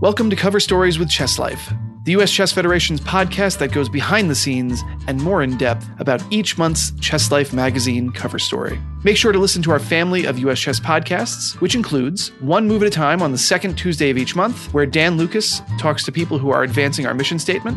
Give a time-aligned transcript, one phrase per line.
[0.00, 2.32] Welcome to Cover Stories with Chess Life, the U.S.
[2.32, 6.92] Chess Federation's podcast that goes behind the scenes and more in depth about each month's
[7.00, 8.80] Chess Life magazine cover story.
[9.04, 10.58] Make sure to listen to our family of U.S.
[10.58, 14.34] Chess podcasts, which includes One Move at a Time on the second Tuesday of each
[14.34, 17.76] month, where Dan Lucas talks to people who are advancing our mission statement.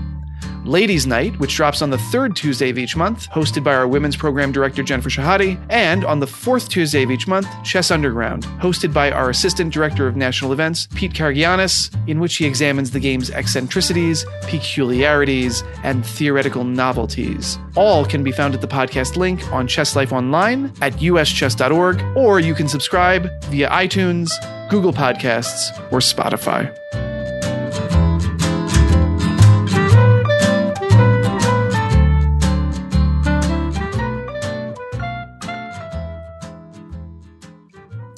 [0.66, 4.16] Ladies Night, which drops on the third Tuesday of each month, hosted by our women's
[4.16, 8.94] program director Jennifer Shahade, and on the fourth Tuesday of each month, Chess Underground, hosted
[8.94, 13.30] by our assistant director of national events, Pete Karagianis, in which he examines the game's
[13.30, 17.60] eccentricities, peculiarities, and theoretical novelties.
[17.76, 22.40] All can be found at the podcast link on Chess Life Online at uschess.org, or
[22.40, 24.30] you can subscribe via iTunes,
[24.70, 26.74] Google Podcasts, or Spotify.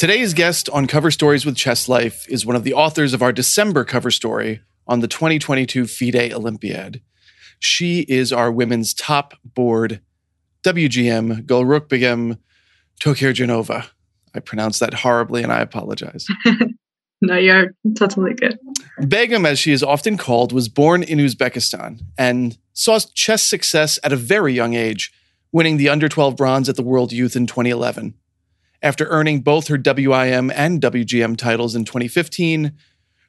[0.05, 3.31] Today's guest on Cover Stories with Chess Life is one of the authors of our
[3.31, 7.01] December cover story on the 2022 FIDE Olympiad.
[7.57, 10.01] She is our women's top board,
[10.61, 12.37] WGM Gulrukh Begim
[13.33, 13.87] Genova.
[14.35, 16.27] I pronounced that horribly and I apologize.
[17.23, 18.59] no, you're totally good.
[19.07, 24.13] Begum, as she is often called, was born in Uzbekistan and saw chess success at
[24.13, 25.11] a very young age,
[25.51, 28.13] winning the under 12 bronze at the World Youth in 2011.
[28.85, 32.71] After earning both her WIM and WGM titles in 2015,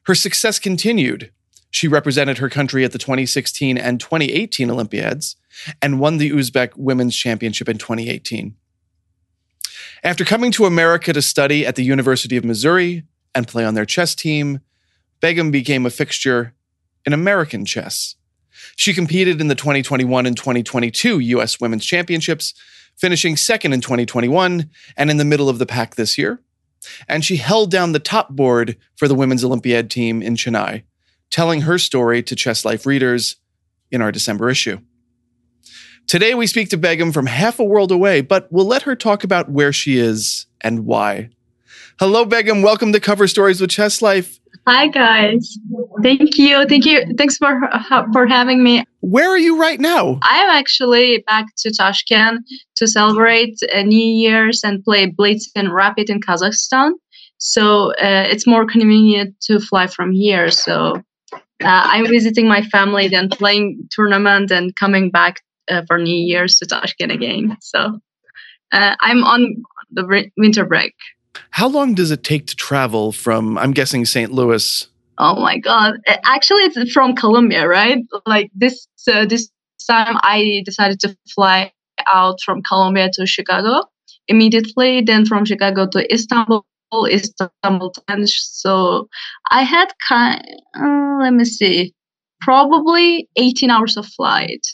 [0.03, 1.31] her success continued.
[1.71, 5.35] She represented her country at the 2016 and 2018 Olympiads
[5.81, 8.55] and won the Uzbek Women's Championship in 2018.
[10.03, 13.01] After coming to America to study at the University of Missouri
[13.33, 14.59] and play on their chess team,
[15.21, 16.53] Begum became a fixture
[17.03, 18.13] in American chess.
[18.75, 21.59] She competed in the 2021 and 2022 U.S.
[21.59, 22.53] Women's Championships
[22.97, 26.41] finishing second in 2021 and in the middle of the pack this year.
[27.07, 30.83] And she held down the top board for the Women's Olympiad team in Chennai,
[31.29, 33.37] telling her story to Chess Life readers
[33.91, 34.79] in our December issue.
[36.07, 39.25] Today, we speak to Begum from half a world away, but we'll let her talk
[39.25, 41.29] about where she is and why.
[41.99, 42.61] Hello, Begum.
[42.61, 44.36] Welcome to Cover Stories with Chess Life.
[44.67, 45.57] Hi, guys.
[46.03, 46.65] Thank you.
[46.67, 47.05] Thank you.
[47.17, 47.57] Thanks for
[48.11, 48.83] for having me.
[48.99, 50.19] Where are you right now?
[50.23, 52.39] I am actually back to Tashkent
[52.75, 56.91] to celebrate uh, New Year's and play Blitz and Rapid in Kazakhstan.
[57.37, 60.51] So uh, it's more convenient to fly from here.
[60.51, 61.01] So
[61.31, 61.39] uh,
[61.93, 65.35] I'm visiting my family, then playing tournament and coming back
[65.71, 67.55] uh, for New Year's to Tashkent again.
[67.61, 67.99] So
[68.73, 70.93] uh, I'm on the winter break.
[71.51, 74.31] How long does it take to travel from, I'm guessing, St.
[74.31, 74.87] Louis?
[75.17, 75.95] Oh my God.
[76.25, 77.99] Actually, it's from Columbia, right?
[78.25, 79.49] Like this, uh, this
[79.87, 81.71] time I decided to fly
[82.07, 83.81] out from Columbia to Chicago
[84.27, 86.65] immediately, then from Chicago to Istanbul.
[87.11, 87.93] Istanbul,
[88.27, 89.09] so
[89.51, 90.41] I had kind.
[90.73, 91.93] Uh, let me see,
[92.39, 94.65] probably 18 hours of flight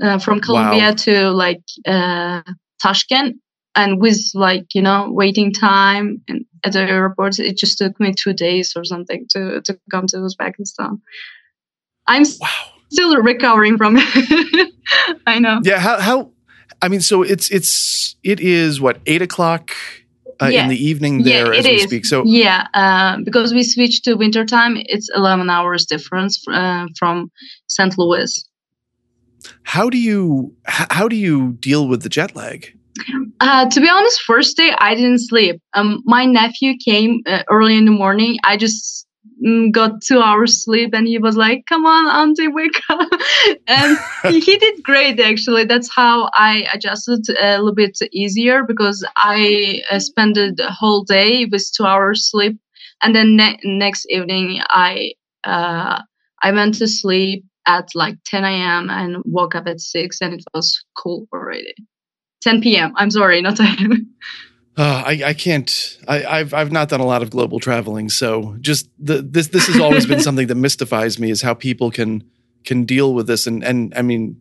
[0.00, 0.94] uh, from Columbia wow.
[0.94, 2.42] to like uh,
[2.80, 3.36] Tashkent
[3.76, 8.12] and with like you know waiting time and at the airport it just took me
[8.12, 11.00] two days or something to to come to uzbekistan
[12.06, 12.48] i'm wow.
[12.90, 14.72] still recovering from it
[15.26, 16.30] i know yeah how how
[16.82, 19.72] i mean so it's it's it is what eight o'clock
[20.42, 20.64] uh, yeah.
[20.64, 21.82] in the evening there yeah, as we is.
[21.84, 26.86] speak so yeah uh, because we switched to winter time it's 11 hours difference uh,
[26.98, 27.30] from
[27.68, 28.48] st louis
[29.62, 32.74] how do you how do you deal with the jet lag
[33.44, 35.60] uh, to be honest, first day I didn't sleep.
[35.74, 38.38] Um, my nephew came uh, early in the morning.
[38.44, 39.06] I just
[39.44, 43.06] mm, got two hours sleep, and he was like, "Come on, auntie, wake up!"
[43.66, 45.20] and he, did great.
[45.20, 51.04] Actually, that's how I adjusted a little bit easier because I uh, spent the whole
[51.04, 52.58] day with two hours sleep,
[53.02, 55.12] and then ne- next evening I
[55.44, 56.00] uh,
[56.42, 58.88] I went to sleep at like 10 a.m.
[58.88, 61.74] and woke up at six, and it was cool already.
[62.44, 62.92] 10 p.m.
[62.96, 64.06] I'm sorry, not 10.
[64.76, 65.98] Uh, I, I can't.
[66.08, 69.68] I, have I've not done a lot of global traveling, so just the, this this
[69.68, 72.24] has always been something that mystifies me is how people can
[72.64, 73.46] can deal with this.
[73.46, 74.40] And and I mean,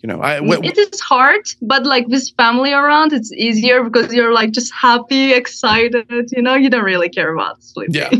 [0.00, 4.32] you know, I it is hard, but like with family around, it's easier because you're
[4.32, 6.30] like just happy, excited.
[6.32, 7.94] You know, you don't really care about sleeping.
[7.94, 8.10] Yeah.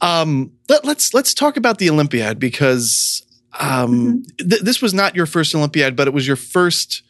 [0.00, 0.50] Um.
[0.68, 3.24] Let, let's let's talk about the Olympiad because
[3.60, 4.48] um mm-hmm.
[4.48, 7.04] th- this was not your first Olympiad, but it was your first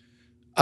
[0.57, 0.61] uh,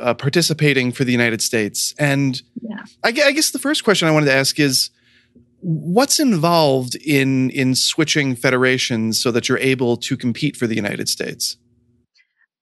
[0.00, 1.94] uh, participating for the United States.
[1.98, 2.84] And yeah.
[3.02, 4.90] I, I, guess the first question I wanted to ask is,
[5.62, 11.08] what's involved in in switching federations so that you're able to compete for the United
[11.08, 11.56] States?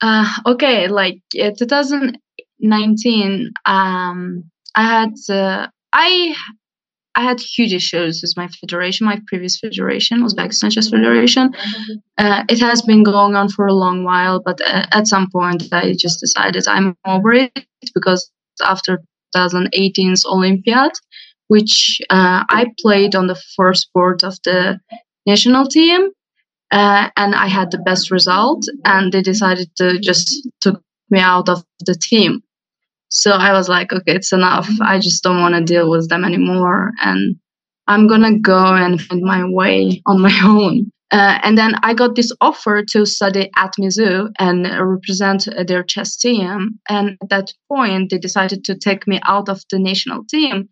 [0.00, 4.44] Uh, okay, like uh, 2019, um,
[4.74, 6.34] I had uh, I
[7.18, 9.04] I had huge issues with my federation.
[9.04, 11.52] My previous federation Uzbekistan Chess Federation.
[12.16, 15.64] Uh, it has been going on for a long while, but uh, at some point
[15.72, 18.30] I just decided I'm over it because
[18.64, 19.02] after
[19.34, 20.92] 2018's Olympiad,
[21.48, 24.78] which uh, I played on the first board of the
[25.26, 26.10] national team,
[26.70, 30.80] uh, and I had the best result, and they decided to just took
[31.10, 32.42] me out of the team.
[33.08, 34.68] So I was like, okay, it's enough.
[34.82, 36.92] I just don't want to deal with them anymore.
[37.02, 37.36] And
[37.86, 40.92] I'm going to go and find my way on my own.
[41.10, 46.16] Uh, and then I got this offer to study at Mizzou and represent their chess
[46.16, 46.78] team.
[46.90, 50.68] And at that point, they decided to take me out of the national team,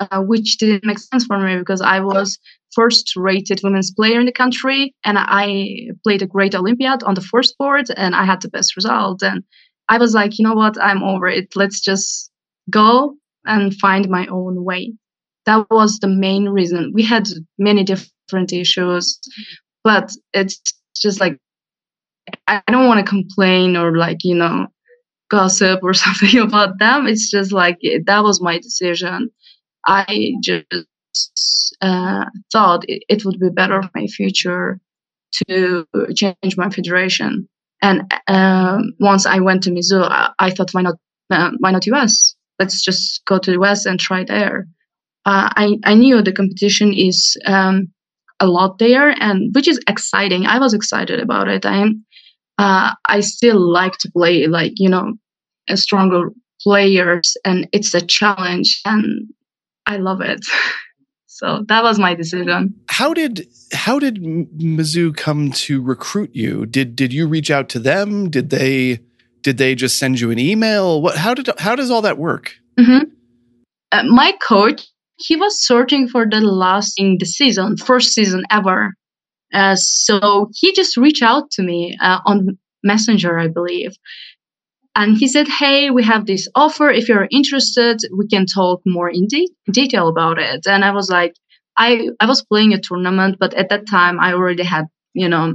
[0.00, 2.36] uh, which didn't make sense for me because I was
[2.74, 7.20] first rated women's player in the country and I played a great Olympiad on the
[7.20, 9.22] first board and I had the best result.
[9.22, 9.44] And
[9.88, 11.54] I was like, you know what, I'm over it.
[11.54, 12.30] Let's just
[12.70, 14.92] go and find my own way.
[15.46, 16.92] That was the main reason.
[16.92, 17.28] We had
[17.58, 19.18] many different issues,
[19.84, 20.60] but it's
[20.96, 21.38] just like,
[22.48, 24.66] I don't want to complain or like, you know,
[25.30, 27.06] gossip or something about them.
[27.06, 29.30] It's just like, that was my decision.
[29.86, 34.80] I just uh, thought it, it would be better for my future
[35.48, 37.48] to change my federation
[37.82, 40.96] and um, once I went to Mizzou, I, I thought, why not,
[41.30, 42.34] uh, why not US?
[42.58, 44.66] Let's just go to the US and try there.
[45.24, 47.88] Uh, I, I knew the competition is um,
[48.40, 50.46] a lot there, and which is exciting.
[50.46, 51.66] I was excited about it.
[51.66, 51.88] I
[52.58, 55.14] uh, I still like to play like you know,
[55.74, 56.30] stronger
[56.62, 59.28] players, and it's a challenge, and
[59.86, 60.46] I love it.
[61.36, 62.74] So that was my decision.
[62.88, 66.64] How did how did Mizzou come to recruit you?
[66.64, 68.30] Did did you reach out to them?
[68.30, 69.00] Did they
[69.42, 71.02] did they just send you an email?
[71.02, 72.54] What how did how does all that work?
[72.78, 73.10] Mm-hmm.
[73.92, 74.86] Uh, my coach
[75.18, 78.94] he was searching for the last in the season, first season ever.
[79.52, 83.92] Uh, so he just reached out to me uh, on Messenger, I believe,
[84.96, 86.90] and he said, Hey, we have this offer.
[86.90, 90.66] If you're interested, we can talk more in de- detail about it.
[90.66, 91.34] And I was like,
[91.76, 95.54] I, I was playing a tournament, but at that time I already had, you know,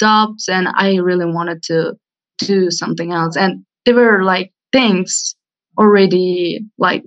[0.00, 1.94] dubs and I really wanted to
[2.38, 3.36] do something else.
[3.36, 5.36] And there were like things
[5.78, 7.04] already, like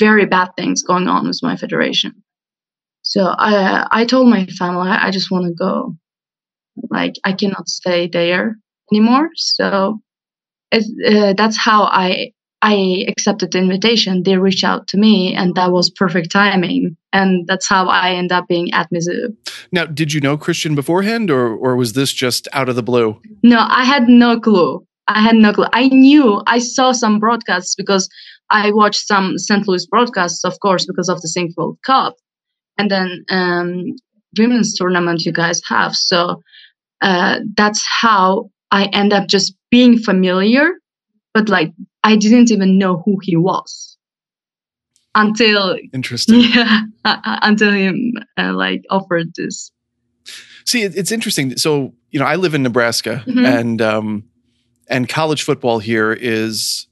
[0.00, 2.12] very bad things going on with my federation.
[3.02, 5.96] So I, I told my family, I just want to go.
[6.90, 8.56] Like, I cannot stay there
[8.92, 9.30] anymore.
[9.36, 10.00] So
[10.72, 12.32] uh, that's how I
[12.62, 14.22] I accepted the invitation.
[14.22, 16.96] They reached out to me, and that was perfect timing.
[17.12, 19.34] And that's how I end up being at Mizzou.
[19.72, 23.20] Now, did you know Christian beforehand, or or was this just out of the blue?
[23.42, 24.86] No, I had no clue.
[25.08, 25.66] I had no clue.
[25.72, 28.08] I knew I saw some broadcasts because
[28.50, 29.66] I watched some St.
[29.66, 32.16] Louis broadcasts, of course, because of the World Cup,
[32.76, 33.96] and then um,
[34.38, 35.94] women's tournament you guys have.
[35.94, 36.42] So
[37.00, 40.72] uh, that's how I end up just being familiar,
[41.34, 41.72] but like
[42.04, 43.98] I didn't even know who he was
[45.14, 46.40] until interesting.
[46.54, 49.72] Yeah, until him uh, like offered this.
[50.64, 51.56] See, it's interesting.
[51.56, 53.44] So you know, I live in Nebraska, mm-hmm.
[53.44, 54.24] and um,
[54.88, 56.86] and college football here is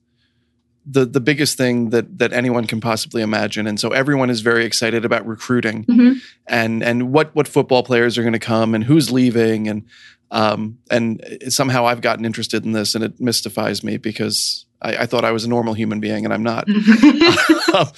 [0.90, 4.64] the the biggest thing that that anyone can possibly imagine and so everyone is very
[4.64, 6.18] excited about recruiting mm-hmm.
[6.46, 9.84] and and what what football players are going to come and who's leaving and
[10.30, 15.06] um, and somehow I've gotten interested in this, and it mystifies me because I, I
[15.06, 16.68] thought I was a normal human being, and I'm not.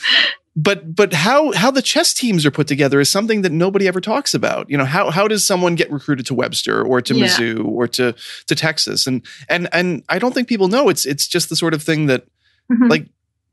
[0.57, 4.01] But but how how the chess teams are put together is something that nobody ever
[4.01, 4.69] talks about.
[4.69, 7.27] You know how how does someone get recruited to Webster or to yeah.
[7.27, 9.07] Mizzou or to to Texas?
[9.07, 12.07] And and and I don't think people know it's it's just the sort of thing
[12.07, 12.25] that
[12.71, 12.89] mm-hmm.
[12.89, 13.07] like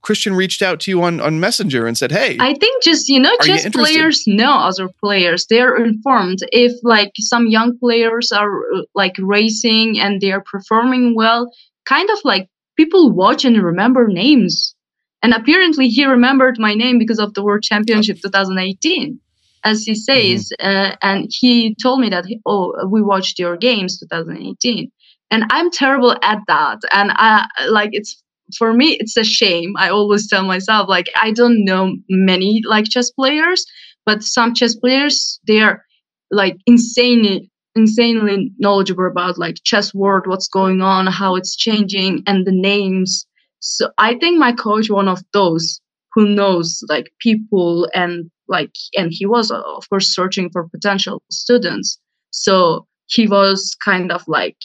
[0.08, 3.20] Christian reached out to you on, on Messenger and said, "Hey, I think just you
[3.20, 5.46] know, just players know other players.
[5.48, 6.40] They're informed.
[6.54, 8.62] If like some young players are
[8.96, 11.52] like racing and they're performing well,
[11.84, 12.48] kind of like
[12.78, 14.74] people watch and remember names.
[15.22, 19.20] And apparently, he remembered my name because of the World Championship 2018,
[19.66, 20.54] as he says.
[20.62, 20.94] Mm-hmm.
[20.94, 24.90] Uh, and he told me that, oh, we watched your games 2018
[25.30, 28.24] and i'm terrible at that and i like it's
[28.58, 29.74] for me it's a shame.
[29.77, 33.66] I always tell myself like i don't know many like chess players
[34.06, 35.86] but some chess players they're
[36.32, 42.46] like insanely insanely knowledgeable about like chess world what's going on how it's changing and
[42.46, 43.25] the names.
[43.60, 45.80] So i think my coach one of those
[46.13, 52.00] who knows like people and like and he was of course searching for potential students.
[52.32, 54.58] So he was kind of like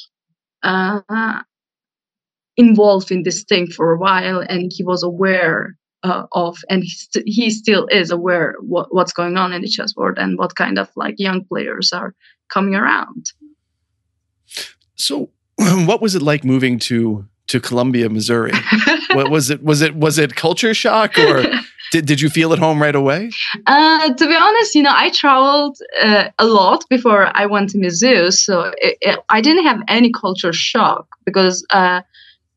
[0.63, 1.43] uh,
[2.63, 6.91] involved in this thing for a while and he was aware uh, of, and he,
[6.91, 10.79] st- he still is aware what, what's going on in the chessboard and what kind
[10.79, 12.15] of like young players are
[12.49, 13.27] coming around.
[14.95, 18.53] So, what was it like moving to to Columbia, Missouri?
[19.13, 19.63] what was it?
[19.63, 21.45] Was it was it culture shock or
[21.93, 23.31] did, did you feel at home right away?
[23.67, 27.79] Uh, to be honest, you know, I traveled uh, a lot before I went to
[27.79, 32.01] Mizzou, so it, it, I didn't have any culture shock because uh,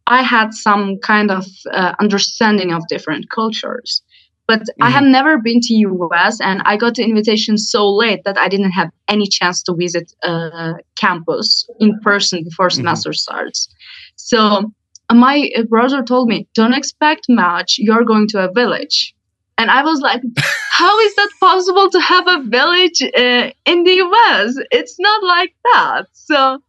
[0.08, 4.02] I had some kind of uh, understanding of different cultures.
[4.48, 4.84] But mm-hmm.
[4.84, 8.48] I have never been to US, and I got the invitation so late that I
[8.48, 12.76] didn't have any chance to visit uh, campus in person before mm-hmm.
[12.76, 13.16] semester mm-hmm.
[13.16, 13.68] starts.
[14.16, 14.72] So
[15.12, 17.78] my brother told me, "Don't expect much.
[17.80, 19.16] You're going to a village."
[19.58, 20.22] And I was like,
[20.72, 24.58] "How is that possible to have a village uh, in the US?
[24.72, 26.60] It's not like that." So,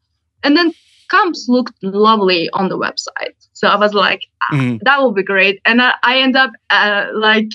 [0.43, 0.73] and then
[1.11, 3.35] camps looked lovely on the website.
[3.53, 4.77] So I was like, ah, mm-hmm.
[4.83, 5.61] that will be great.
[5.65, 7.49] And I, I end up uh, like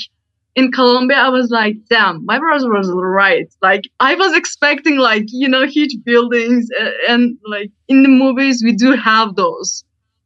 [0.55, 3.51] in Columbia, I was like, damn, my brother was right.
[3.61, 8.61] Like I was expecting like, you know, huge buildings and, and like in the movies,
[8.63, 9.83] we do have those.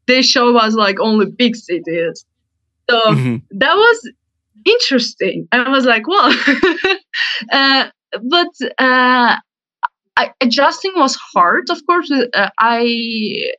[0.07, 2.25] They show us like only big cities.
[2.89, 3.35] So mm-hmm.
[3.51, 4.11] that was
[4.65, 5.47] interesting.
[5.51, 6.31] I was like, well,
[7.51, 7.89] uh,
[8.23, 9.37] but uh,
[10.17, 11.69] I, adjusting was hard.
[11.69, 13.51] Of course, uh, I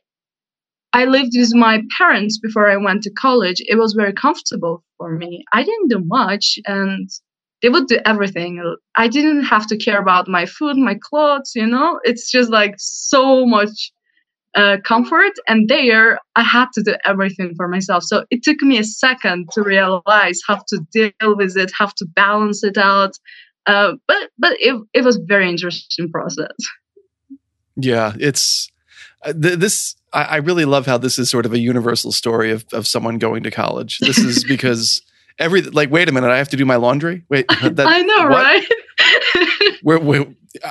[0.93, 3.61] I lived with my parents before I went to college.
[3.67, 5.43] It was very comfortable for me.
[5.53, 7.09] I didn't do much, and
[7.61, 8.63] they would do everything.
[8.95, 11.51] I didn't have to care about my food, my clothes.
[11.55, 13.91] You know, it's just like so much
[14.55, 15.33] uh, comfort.
[15.47, 18.03] And there, I had to do everything for myself.
[18.03, 22.05] So it took me a second to realize how to deal with it, how to
[22.05, 23.13] balance it out.
[23.67, 26.55] Uh, but but it it was very interesting process.
[27.75, 28.71] Yeah, it's
[29.23, 29.95] uh, th- this.
[30.13, 33.17] I, I really love how this is sort of a universal story of of someone
[33.17, 33.99] going to college.
[33.99, 35.01] This is because
[35.39, 38.23] every like wait a minute i have to do my laundry wait that, i know
[38.23, 38.29] what?
[38.29, 38.67] right
[39.83, 40.25] where, where,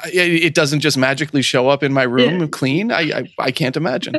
[0.05, 2.47] it doesn't just magically show up in my room yeah.
[2.49, 4.17] clean I, I, I can't imagine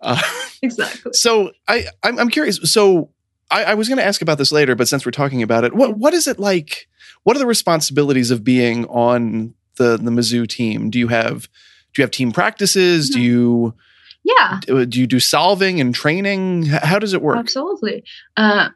[0.00, 0.20] uh,
[0.62, 3.10] exactly so i i'm, I'm curious so
[3.50, 5.74] I, I was going to ask about this later but since we're talking about it
[5.74, 6.88] what what is it like
[7.24, 10.90] what are the responsibilities of being on the the Mizzou team?
[10.90, 11.48] Do you have
[11.92, 13.10] do you have team practices?
[13.10, 13.18] Mm-hmm.
[13.18, 13.74] Do you
[14.22, 16.66] yeah do, do, you do solving and training?
[16.66, 17.36] How does it work?
[17.36, 18.04] Absolutely.
[18.36, 18.68] Uh,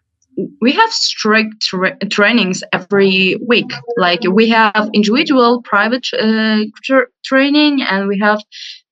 [0.61, 3.71] we have strict tra- trainings every week.
[3.97, 8.41] Like we have individual private uh, tra- training and we have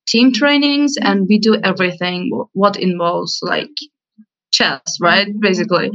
[0.07, 3.71] team trainings and we do everything what involves like
[4.53, 5.29] chess, right?
[5.41, 5.91] Basically,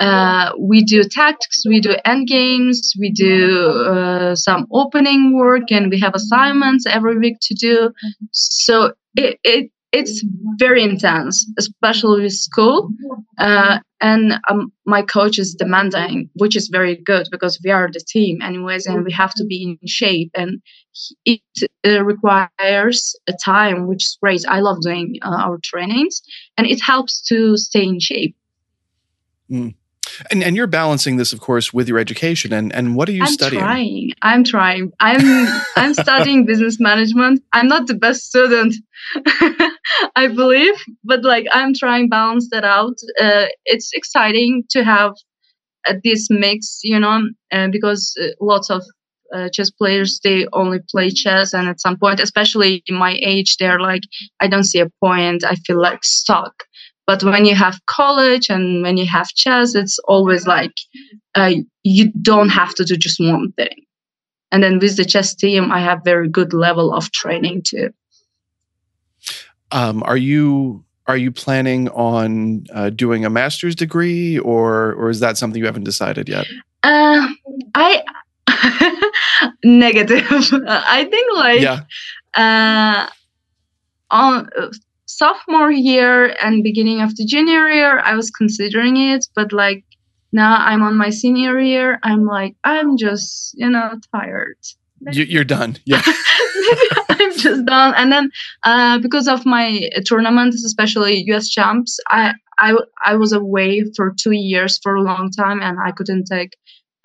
[0.00, 5.90] uh, we do tactics, we do end games, we do uh, some opening work, and
[5.90, 7.90] we have assignments every week to do.
[8.32, 10.24] So it, it it's
[10.56, 12.90] very intense, especially with school.
[13.38, 18.00] Uh, and um, my coach is demanding, which is very good because we are the
[18.00, 20.32] team, anyways, and we have to be in shape.
[20.34, 20.60] And
[21.24, 21.40] it
[21.86, 24.44] uh, requires a time, which is great.
[24.48, 26.22] I love doing uh, our trainings,
[26.58, 28.36] and it helps to stay in shape.
[29.48, 29.74] Mm.
[30.30, 32.52] And and you're balancing this, of course, with your education.
[32.52, 33.62] And and what are you I'm studying?
[33.62, 34.12] Trying.
[34.22, 34.92] I'm trying.
[35.00, 37.42] I'm I'm studying business management.
[37.52, 38.74] I'm not the best student,
[40.16, 40.74] I believe,
[41.04, 42.96] but like I'm trying balance that out.
[43.20, 45.12] Uh, it's exciting to have
[45.88, 47.22] uh, this mix, you know,
[47.70, 48.82] because uh, lots of
[49.34, 53.56] uh, chess players they only play chess and at some point especially in my age
[53.56, 54.02] they're like
[54.38, 56.52] i don't see a point i feel like stuck
[57.06, 60.72] but when you have college and when you have chess, it's always like
[61.34, 63.84] uh, you don't have to do just one thing.
[64.50, 67.90] And then with the chess team, I have very good level of training too.
[69.74, 75.20] Um, are you are you planning on uh, doing a master's degree, or or is
[75.20, 76.46] that something you haven't decided yet?
[76.82, 77.28] Uh,
[77.74, 78.02] I
[79.64, 80.24] negative.
[80.66, 81.80] I think like yeah.
[82.34, 83.08] Uh,
[84.10, 84.48] on
[85.06, 89.84] sophomore year and beginning of the junior year, I was considering it, but like
[90.32, 94.58] now I'm on my senior year, I'm like, I'm just, you know, tired.
[95.12, 95.78] You're done.
[95.84, 96.02] Yeah.
[97.44, 97.94] Just done.
[97.96, 98.30] And then
[98.62, 104.32] uh, because of my tournaments, especially US champs, I, I, I was away for two
[104.32, 106.56] years for a long time and I couldn't take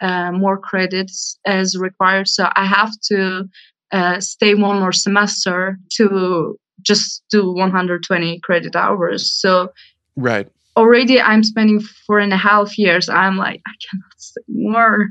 [0.01, 2.27] uh, more credits as required.
[2.27, 3.49] So I have to
[3.91, 9.33] uh, stay one more semester to just do 120 credit hours.
[9.33, 9.69] So
[10.15, 10.47] right
[10.79, 13.09] already I'm spending four and a half years.
[13.09, 15.07] I'm like, I cannot stay more.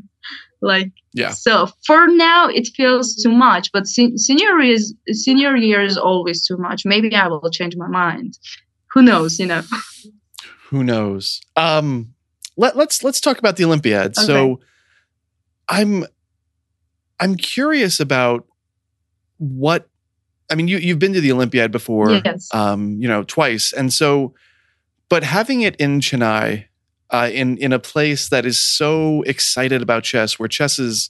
[0.60, 1.30] Like yeah.
[1.30, 3.72] So for now, it feels too much.
[3.72, 6.84] But senior is senior year is always too much.
[6.84, 8.38] Maybe I will change my mind.
[8.92, 9.38] Who knows?
[9.38, 9.62] You know.
[10.70, 11.40] Who knows?
[11.56, 12.14] Um,
[12.56, 14.16] let, let's let's talk about the Olympiad.
[14.16, 14.26] Okay.
[14.26, 14.60] So,
[15.68, 16.04] I'm
[17.18, 18.46] I'm curious about
[19.38, 19.88] what
[20.50, 20.68] I mean.
[20.68, 22.48] You you've been to the Olympiad before, yes.
[22.54, 24.34] um, you know, twice, and so,
[25.08, 26.66] but having it in Chennai,
[27.10, 31.08] uh, in in a place that is so excited about chess, where chess is,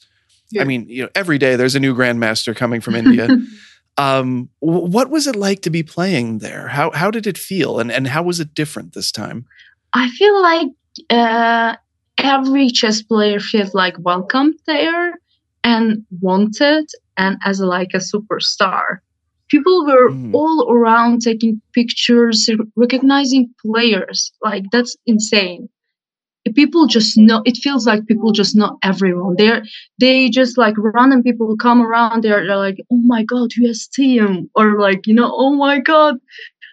[0.59, 3.29] I mean, you know, every day there's a new grandmaster coming from India.
[3.97, 6.69] um, wh- what was it like to be playing there?
[6.69, 9.47] How how did it feel, and and how was it different this time?
[9.93, 10.69] I feel like
[11.11, 11.77] uh,
[12.19, 15.19] every chess player feels like welcomed there
[15.65, 16.87] and wanted
[17.17, 18.99] and as like a superstar.
[19.49, 20.35] People were Mm.
[20.35, 24.31] all around taking pictures, recognizing players.
[24.43, 25.69] Like that's insane.
[26.55, 27.43] People just know.
[27.45, 29.37] It feels like people just know everyone.
[29.39, 29.63] They're
[30.01, 32.23] they just like random people come around.
[32.25, 36.17] They're, they're like, oh my god, US team, or like you know, oh my god,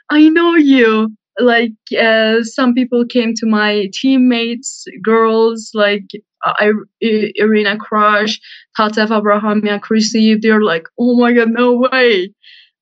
[0.10, 6.06] I know you like uh, some people came to my teammates girls like
[6.44, 8.40] I- Irina Krush,
[8.78, 12.32] Tatev Abrahamyan, Chrissy, they're like, oh my god, no way.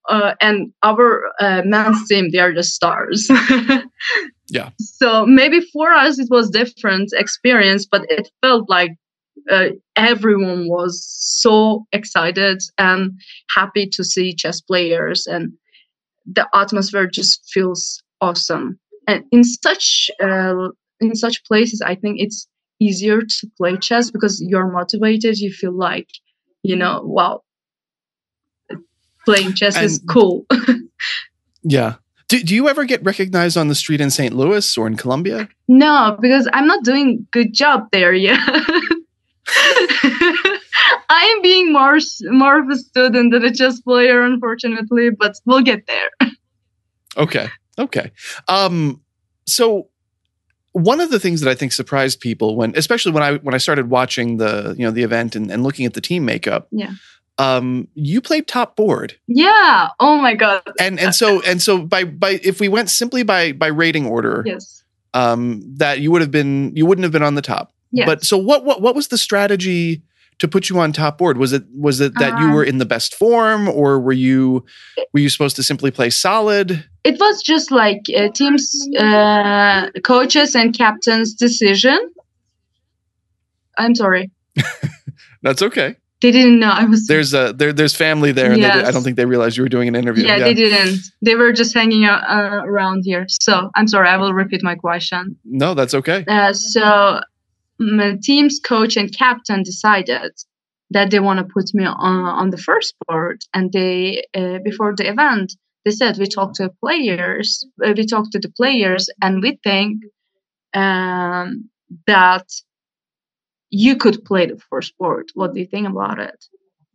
[0.10, 3.29] Uh, and our uh, men's team, they are the stars.
[4.50, 4.69] Yeah.
[4.79, 8.91] So maybe for us it was different experience, but it felt like
[9.50, 13.12] uh, everyone was so excited and
[13.50, 15.51] happy to see chess players, and
[16.25, 18.79] the atmosphere just feels awesome.
[19.07, 20.69] And in such uh,
[21.00, 22.48] in such places, I think it's
[22.79, 25.39] easier to play chess because you're motivated.
[25.39, 26.10] You feel like,
[26.62, 27.41] you know, wow,
[29.25, 30.46] playing chess is cool.
[31.65, 31.96] Yeah.
[32.27, 34.36] Do, do you ever get recognized on the street in St.
[34.36, 35.48] Louis or in Columbia?
[35.70, 38.38] no, because I'm not doing good job there yet.
[41.10, 45.62] I am being more more of a student than a chess player, unfortunately, but we'll
[45.62, 46.10] get there.
[47.18, 47.48] Okay.
[47.77, 48.12] Okay.
[48.48, 49.01] Um,
[49.46, 49.89] so
[50.72, 53.60] one of the things that I think surprised people when, especially when I when I
[53.60, 56.91] started watching the you know the event and, and looking at the team makeup, Yeah.
[57.38, 59.89] Um, you played top board, Yeah.
[60.00, 60.62] Oh my god.
[60.80, 64.43] and and so and so by by if we went simply by by rating order,
[64.46, 64.84] Yes.
[65.13, 67.72] um, that you would have been you wouldn't have been on the top.
[67.91, 68.06] Yes.
[68.06, 70.02] But so what what what was the strategy
[70.39, 71.38] to put you on top board?
[71.38, 74.63] Was it was it that you Um, were in the best form, or were you
[75.13, 76.86] were you supposed to simply play solid?
[77.04, 82.00] it was just like uh, teams, uh, coaches, and captains' decision.
[83.78, 84.32] I'm sorry,
[85.41, 85.96] That's okay.
[86.23, 87.05] They didn't know I was.
[87.05, 88.53] There's a there there's family there.
[88.53, 90.25] And they I don't think they realized you were doing an interview.
[90.25, 91.01] yeah, they didn't.
[91.21, 93.25] They were just hanging out uh, around here.
[93.29, 94.07] So I'm sorry.
[94.07, 95.38] I will repeat my question.
[95.43, 96.23] No, that's okay.
[96.25, 97.19] Uh, so
[97.77, 100.31] my team's coach and captain decided
[100.91, 104.93] that they want to put me on, on the first board and they uh, before
[104.95, 109.41] the event they said we talked to players uh, we talked to the players and
[109.41, 110.03] we think
[110.75, 111.67] um,
[112.05, 112.45] that
[113.73, 115.25] you could play the first sport.
[115.33, 116.39] what do you think about it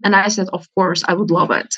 [0.04, 1.74] and i said of course i would love it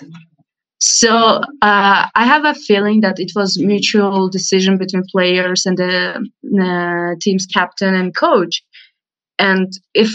[0.80, 6.26] so uh, I have a feeling that it was mutual decision between players and the
[6.58, 8.62] uh, team's captain and coach.
[9.38, 10.10] And if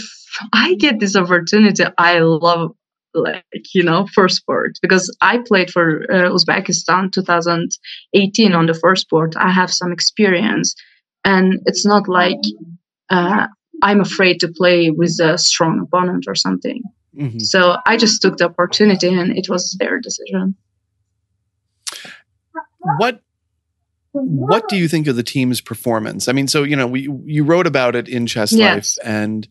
[0.52, 2.72] I get this opportunity, I love
[3.14, 3.44] like
[3.74, 9.36] you know first sport because I played for uh, Uzbekistan 2018 on the first sport.
[9.36, 10.74] I have some experience,
[11.24, 12.40] and it's not like
[13.08, 13.46] uh,
[13.82, 16.82] I'm afraid to play with a strong opponent or something.
[17.16, 17.40] Mhm.
[17.42, 20.54] So I just took the opportunity, and it was their decision.
[22.98, 23.20] What
[24.12, 26.26] what do you think of the team's performance?
[26.28, 28.96] I mean, so you know, we you wrote about it in Chess Yes.
[28.98, 29.46] Life, and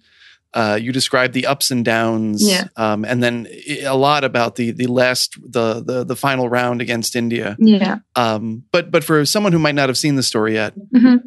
[0.53, 2.67] uh, you described the ups and downs, Yeah.
[2.77, 3.45] um, and then
[3.83, 7.57] a lot about the the last the the the final round against India.
[7.59, 7.97] Yeah.
[8.15, 11.23] Um, but but for someone who might not have seen the story yet, Mhm.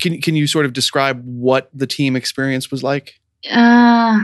[0.00, 3.14] Can can you sort of describe what the team experience was like?
[3.50, 4.20] Uh,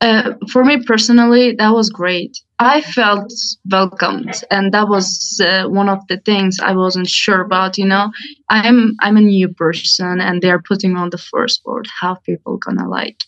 [0.00, 2.38] uh, for me personally, that was great.
[2.58, 3.32] I felt
[3.70, 7.78] welcomed, and that was uh, one of the things I wasn't sure about.
[7.78, 8.10] You know,
[8.50, 11.86] I'm I'm a new person, and they're putting on the first board.
[12.00, 13.18] How people gonna like?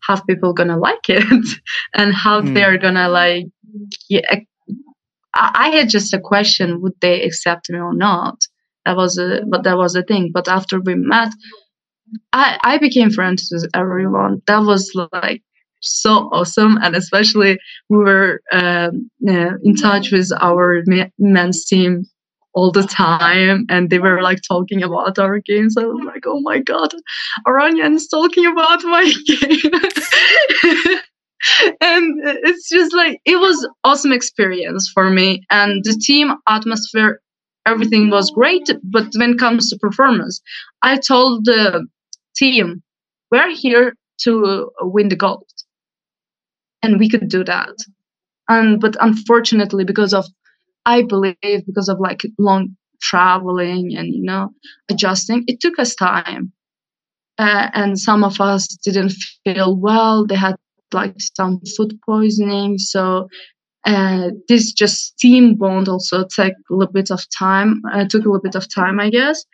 [0.00, 1.24] How people gonna like it,
[1.94, 2.54] and how Hmm.
[2.54, 3.46] they're gonna like?
[4.08, 4.46] Yeah, I,
[5.34, 8.43] I had just a question: Would they accept me or not?
[8.84, 10.30] That was a but that was the thing.
[10.32, 11.32] But after we met,
[12.32, 14.42] I, I became friends with everyone.
[14.46, 15.42] That was like
[15.80, 20.82] so awesome, and especially we were um, in touch with our
[21.18, 22.04] men's team
[22.54, 25.76] all the time, and they were like talking about our games.
[25.76, 26.94] I was like, oh my god,
[27.46, 31.00] Aronian's talking about my game.
[31.80, 37.20] and it's just like it was awesome experience for me and the team atmosphere
[37.66, 40.40] everything was great but when it comes to performance
[40.82, 41.86] i told the
[42.34, 42.82] team,
[43.30, 45.46] we're here to win the gold.
[46.82, 47.74] And we could do that.
[48.48, 50.26] And but unfortunately, because of
[50.84, 54.50] I believe because of like long traveling and you know
[54.90, 56.52] adjusting, it took us time.
[57.38, 59.12] Uh, and some of us didn't
[59.44, 60.26] feel well.
[60.26, 60.56] They had
[60.92, 62.78] like some food poisoning.
[62.78, 63.28] So
[63.84, 67.82] uh, this just team bond also took a little bit of time.
[67.92, 69.44] Uh, took a little bit of time, I guess.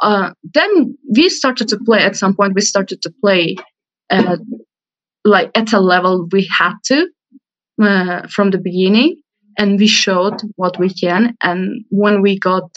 [0.00, 2.02] Uh, then we started to play.
[2.02, 3.56] At some point, we started to play,
[4.10, 4.38] uh,
[5.24, 7.08] like at a level we had to
[7.82, 9.20] uh, from the beginning,
[9.58, 11.36] and we showed what we can.
[11.42, 12.70] And when we got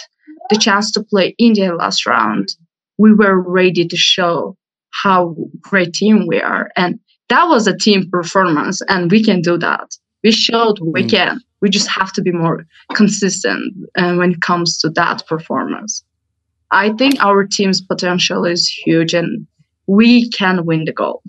[0.49, 2.49] the chance to play India last round,
[2.97, 4.57] we were ready to show
[4.91, 6.99] how great team we are, and
[7.29, 9.89] that was a team performance, and we can do that.
[10.23, 11.09] We showed we mm.
[11.09, 11.41] can.
[11.61, 16.03] We just have to be more consistent uh, when it comes to that performance.
[16.71, 19.45] I think our team's potential is huge, and
[19.87, 21.21] we can win the gold.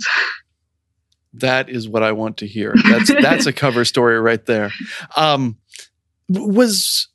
[1.35, 2.75] that is what I want to hear.
[2.85, 4.73] That's that's a cover story right there.
[5.17, 5.59] Um,
[6.29, 7.09] was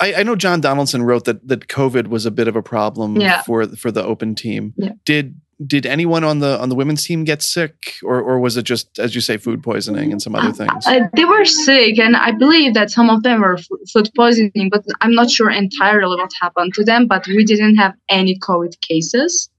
[0.00, 3.20] I, I, know John Donaldson wrote that that COVID was a bit of a problem
[3.20, 3.42] yeah.
[3.42, 4.74] for for the Open team.
[4.76, 4.92] Yeah.
[5.04, 8.62] Did did anyone on the on the women's team get sick, or or was it
[8.62, 10.86] just as you say food poisoning and some other things?
[10.86, 14.70] Uh, they were sick, and I believe that some of them were f- food poisoning,
[14.70, 17.06] but I'm not sure entirely what happened to them.
[17.06, 19.50] But we didn't have any COVID cases.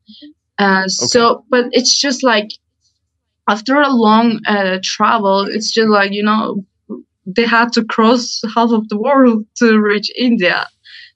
[0.57, 0.87] Uh, okay.
[0.87, 2.49] So, but it's just like
[3.47, 6.65] after a long uh, travel, it's just like you know
[7.25, 10.67] they had to cross half of the world to reach India.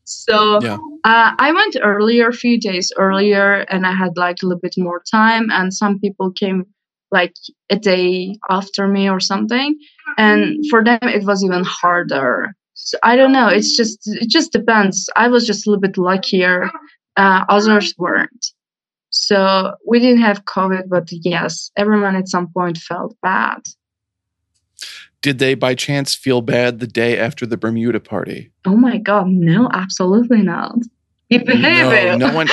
[0.06, 0.78] So yeah.
[1.04, 4.76] uh, I went earlier, a few days earlier, and I had like a little bit
[4.78, 5.50] more time.
[5.52, 6.66] And some people came
[7.12, 7.34] like
[7.70, 9.78] a day after me or something,
[10.18, 12.54] and for them it was even harder.
[12.74, 13.48] So I don't know.
[13.48, 15.10] It's just it just depends.
[15.16, 16.70] I was just a little bit luckier.
[17.18, 18.46] Uh, others weren't.
[19.10, 23.62] So we didn't have COVID, but yes, everyone at some point felt bad.
[25.26, 28.52] Did they by chance feel bad the day after the Bermuda party?
[28.64, 30.76] Oh my god, no, absolutely not.
[31.32, 32.48] No, no one,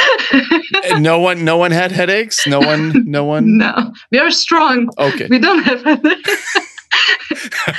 [0.82, 2.46] eh, no one, no one had headaches.
[2.46, 3.58] No one, no one.
[3.58, 4.88] No, we are strong.
[4.96, 6.58] Okay, we don't have headaches.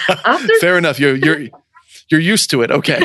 [0.26, 1.00] After Fair enough.
[1.00, 1.48] You're you're
[2.10, 2.70] you're used to it.
[2.70, 3.04] Okay.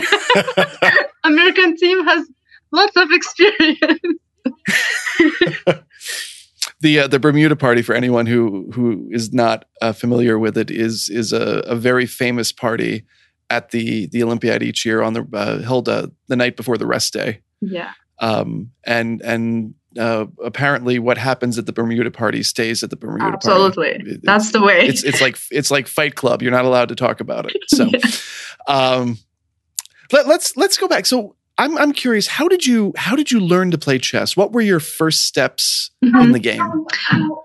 [1.24, 2.28] American team has
[2.70, 4.00] lots of experience
[6.80, 10.70] the uh, the Bermuda Party, for anyone who who is not uh, familiar with it,
[10.70, 13.04] is is a, a, very famous party
[13.50, 16.86] at the the Olympiad each year on the uh, held uh, the night before the
[16.86, 17.40] rest day.
[17.60, 17.92] Yeah.
[18.20, 23.24] Um, and and uh, apparently, what happens at the Bermuda Party stays at the Bermuda
[23.24, 23.88] Absolutely.
[23.90, 24.00] Party.
[24.00, 24.86] Absolutely, that's the way.
[24.86, 26.42] It's it's like it's like Fight Club.
[26.42, 27.56] You're not allowed to talk about it.
[27.68, 28.00] So, yeah.
[28.66, 29.18] um,
[30.12, 31.06] let, let's let's go back.
[31.06, 32.26] So I'm I'm curious.
[32.28, 34.36] How did you how did you learn to play chess?
[34.36, 36.20] What were your first steps mm-hmm.
[36.20, 36.86] in the game?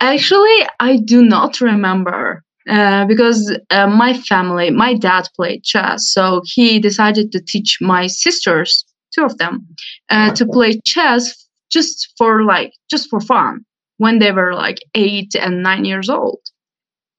[0.02, 6.42] Actually, I do not remember uh, because uh, my family, my dad played chess, so
[6.46, 9.68] he decided to teach my sisters, two of them,
[10.10, 13.66] uh, to play chess just for like just for fun
[13.98, 16.40] when they were like eight and nine years old,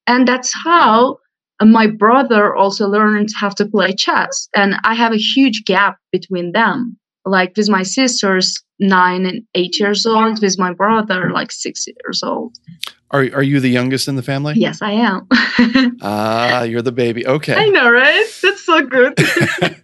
[0.07, 1.17] and that's how
[1.63, 6.51] my brother also learned how to play chess and i have a huge gap between
[6.51, 6.97] them.
[7.27, 12.21] Like with my sisters nine and eight years old with my brother like six years
[12.23, 12.55] old.
[13.11, 14.53] Are, are you the youngest in the family?
[14.57, 15.27] Yes i am.
[16.01, 17.25] Ah you're the baby.
[17.25, 17.55] Okay.
[17.55, 18.27] I know right?
[18.41, 19.17] That's so good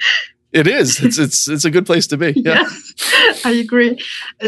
[0.54, 1.00] It is.
[1.04, 2.34] It's it's it's a good place to be.
[2.36, 2.64] Yeah.
[2.64, 3.98] Yes, I agree.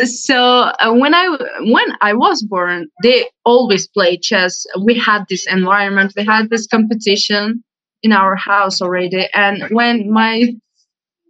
[0.05, 1.27] So uh, when I
[1.61, 4.65] when I was born, they always played chess.
[4.81, 6.13] We had this environment.
[6.15, 7.63] We had this competition
[8.01, 9.27] in our house already.
[9.33, 10.53] And when my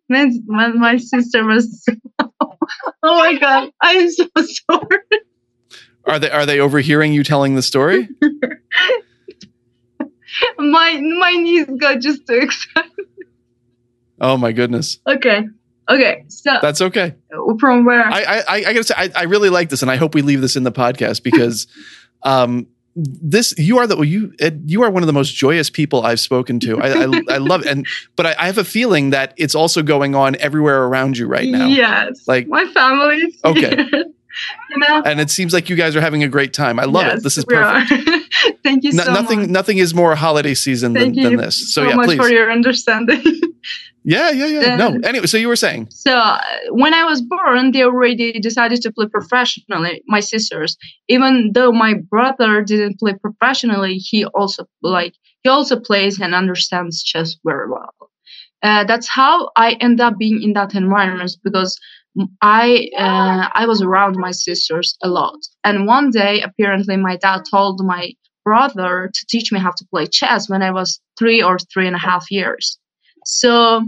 [0.07, 1.85] when, when my sister was,
[2.19, 2.57] oh
[3.03, 4.99] my god, I am so sorry.
[6.05, 8.09] Are they are they overhearing you telling the story?
[10.57, 12.89] my my niece got just too excited.
[14.23, 14.99] Oh my goodness.
[15.05, 15.45] Okay.
[15.89, 16.23] Okay.
[16.29, 17.13] So that's okay.
[17.59, 20.15] From where I I, I gotta say I, I really like this, and I hope
[20.15, 21.67] we leave this in the podcast because
[22.23, 24.33] um this you are the you
[24.65, 26.79] you are one of the most joyous people I've spoken to.
[26.79, 27.67] I I, I love it.
[27.67, 31.27] and but I, I, have a feeling that it's also going on everywhere around you
[31.27, 31.67] right now.
[31.67, 33.35] Yes, like my family.
[33.43, 33.89] Okay.
[34.69, 35.01] you know?
[35.05, 36.79] And it seems like you guys are having a great time.
[36.79, 37.23] I love yes, it.
[37.23, 37.93] This is perfect.
[38.63, 39.49] Thank you so nothing, much.
[39.49, 41.73] Nothing is more holiday season than, than, this.
[41.73, 42.17] So, so yeah, much please.
[42.17, 43.23] for your understanding.
[44.03, 44.75] Yeah, yeah, yeah.
[44.75, 44.99] no.
[45.03, 45.87] Anyway, so you were saying.
[45.89, 50.03] So uh, when I was born, they already decided to play professionally.
[50.07, 55.13] My sisters, even though my brother didn't play professionally, he also like
[55.43, 57.93] he also plays and understands chess very well.
[58.61, 61.77] Uh, that's how I end up being in that environment because
[62.41, 67.43] I uh, I was around my sisters a lot, and one day apparently my dad
[67.49, 68.13] told my
[68.43, 71.95] brother to teach me how to play chess when I was three or three and
[71.95, 72.77] a half years.
[73.25, 73.85] So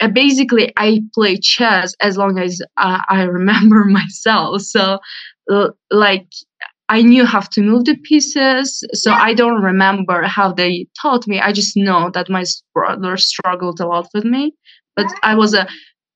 [0.00, 4.62] uh, basically, I play chess as long as uh, I remember myself.
[4.62, 4.98] So
[5.50, 6.26] uh, like
[6.88, 8.82] I knew how to move the pieces.
[8.94, 11.40] So I don't remember how they taught me.
[11.40, 14.54] I just know that my brother struggled a lot with me,
[14.96, 15.66] but I was a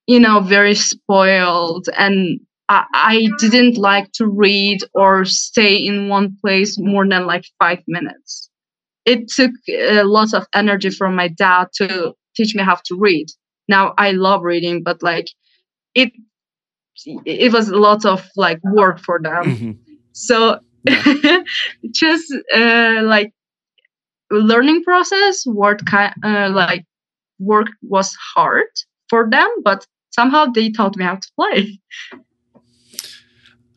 [0.07, 6.37] you know very spoiled and I, I didn't like to read or stay in one
[6.41, 8.49] place more than like five minutes.
[9.05, 13.27] It took a lot of energy from my dad to teach me how to read.
[13.69, 15.29] Now I love reading, but like
[15.95, 16.13] it,
[17.25, 19.45] it was a lot of like work for them.
[19.45, 19.71] Mm-hmm.
[20.13, 20.59] So
[21.93, 23.33] just uh, like
[24.31, 26.85] learning process, work kind uh, like
[27.39, 28.67] work was hard
[29.09, 31.81] for them, but somehow they taught me how to play.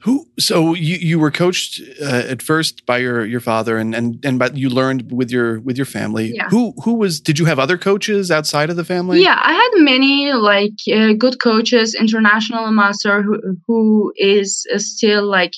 [0.06, 0.28] Who?
[0.38, 4.38] So you, you were coached uh, at first by your your father, and and and
[4.38, 6.36] but you learned with your with your family.
[6.36, 6.48] Yeah.
[6.50, 7.20] Who who was?
[7.20, 9.24] Did you have other coaches outside of the family?
[9.24, 15.54] Yeah, I had many like uh, good coaches, international master who who is still like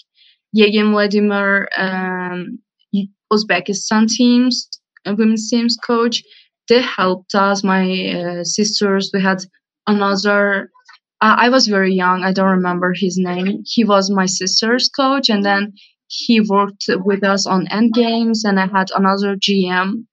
[0.57, 2.57] Yegin Vladimir, um,
[3.33, 4.69] Uzbekistan teams,
[5.05, 6.23] uh, women's teams coach.
[6.69, 7.65] They helped us.
[7.65, 7.83] My
[8.15, 9.12] uh, sisters.
[9.13, 9.39] We had
[9.88, 10.71] another
[11.21, 12.23] uh, I was very young.
[12.23, 13.63] I don't remember his name.
[13.65, 15.73] He was my sister's coach, and then
[16.08, 18.43] he worked with us on end games.
[18.45, 20.06] And I had another GM,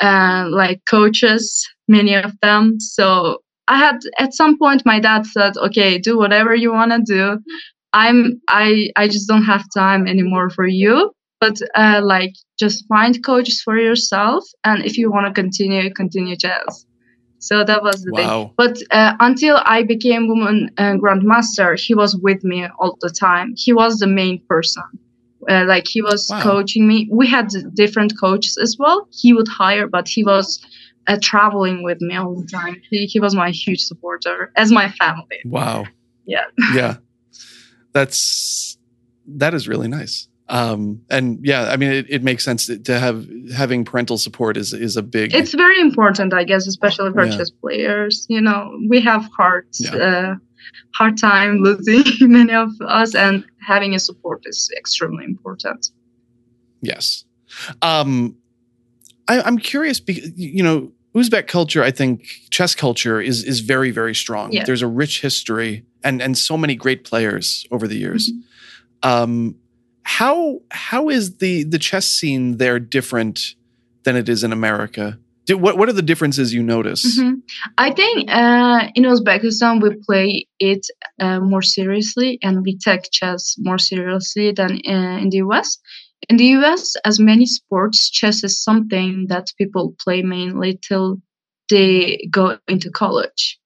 [0.00, 2.78] and uh, like coaches, many of them.
[2.78, 7.02] So I had at some point my dad said, "Okay, do whatever you want to
[7.04, 7.38] do.
[7.92, 13.22] I'm I I just don't have time anymore for you." But uh, like, just find
[13.24, 16.86] coaches for yourself, and if you want to continue, continue chess.
[17.44, 18.44] So that was the wow.
[18.44, 18.54] thing.
[18.56, 23.52] But uh, until I became woman uh, grandmaster, he was with me all the time.
[23.54, 24.82] He was the main person.
[25.46, 26.40] Uh, like he was wow.
[26.40, 27.06] coaching me.
[27.12, 29.08] We had different coaches as well.
[29.10, 30.64] He would hire, but he was
[31.06, 32.80] uh, traveling with me all the time.
[32.90, 35.40] He, he was my huge supporter as my family.
[35.44, 35.84] Wow.
[36.24, 36.46] Yeah.
[36.74, 36.96] yeah.
[37.92, 38.78] That's
[39.26, 43.26] that is really nice um and yeah i mean it, it makes sense to have
[43.54, 47.36] having parental support is is a big it's very important i guess especially for yeah.
[47.36, 49.94] chess players you know we have hard yeah.
[49.94, 50.34] uh,
[50.94, 55.88] hard time losing many of us and having a support is extremely important
[56.82, 57.24] yes
[57.80, 58.36] um
[59.28, 63.90] I, i'm curious because you know uzbek culture i think chess culture is is very
[63.90, 64.64] very strong yeah.
[64.64, 69.08] there's a rich history and and so many great players over the years mm-hmm.
[69.08, 69.56] um
[70.04, 73.54] how how is the the chess scene there different
[74.04, 75.18] than it is in America?
[75.46, 77.18] Do, what what are the differences you notice?
[77.18, 77.40] Mm-hmm.
[77.76, 80.86] I think uh, in Uzbekistan we play it
[81.20, 85.78] uh, more seriously and we take chess more seriously than uh, in the US.
[86.28, 91.20] In the US, as many sports, chess is something that people play mainly till
[91.70, 93.58] they go into college.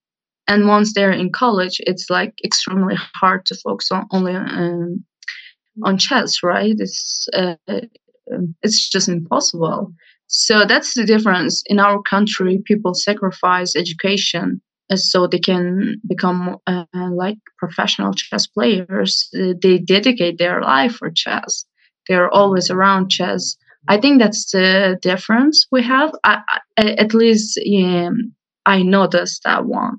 [0.49, 5.05] And once they're in college, it's like extremely hard to focus on only um,
[5.85, 6.75] on chess, right?
[6.79, 7.57] It's uh,
[8.33, 9.93] um, it's just impossible.
[10.27, 11.63] So that's the difference.
[11.67, 14.61] In our country, people sacrifice education
[14.91, 19.29] uh, so they can become uh, like professional chess players.
[19.35, 21.65] Uh, they dedicate their life for chess.
[22.09, 23.57] They're always around chess.
[23.89, 26.13] I think that's the difference we have.
[26.25, 26.41] I,
[26.77, 28.35] I, at least um,
[28.67, 29.99] I noticed that one.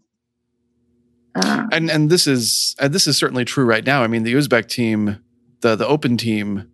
[1.36, 4.04] Uh, and and this is uh, this is certainly true right now.
[4.04, 5.20] I mean, the Uzbek team
[5.62, 6.70] the the open team.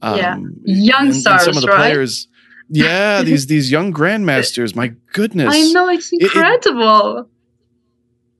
[0.00, 1.92] Um, yeah, young and, stars, and some of the right?
[1.92, 2.28] players.
[2.68, 4.74] Yeah, these these young grandmasters.
[4.74, 7.18] My goodness, I know it's incredible.
[7.18, 7.26] It, it,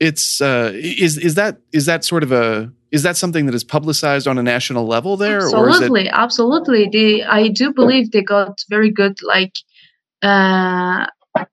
[0.09, 3.65] it's uh, is is that is that sort of a is that something that is
[3.65, 5.39] publicized on a national level there?
[5.39, 6.89] Absolutely, it- absolutely.
[6.93, 9.55] They I do believe they got very good like
[10.23, 11.07] uh,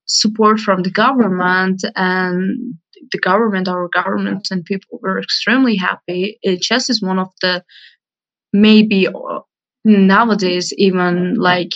[0.05, 2.75] support from the government and
[3.11, 6.39] the government, our government, and people were extremely happy.
[6.61, 7.63] Chess is one of the
[8.53, 9.07] maybe
[9.85, 11.71] nowadays even like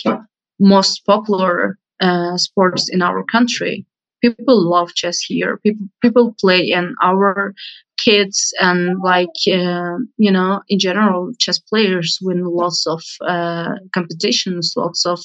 [0.60, 3.86] most popular uh, sports in our country.
[4.22, 5.58] People love chess here.
[5.58, 7.54] People people play, and our
[7.98, 14.72] kids and like uh, you know in general, chess players win lots of uh, competitions,
[14.76, 15.20] lots of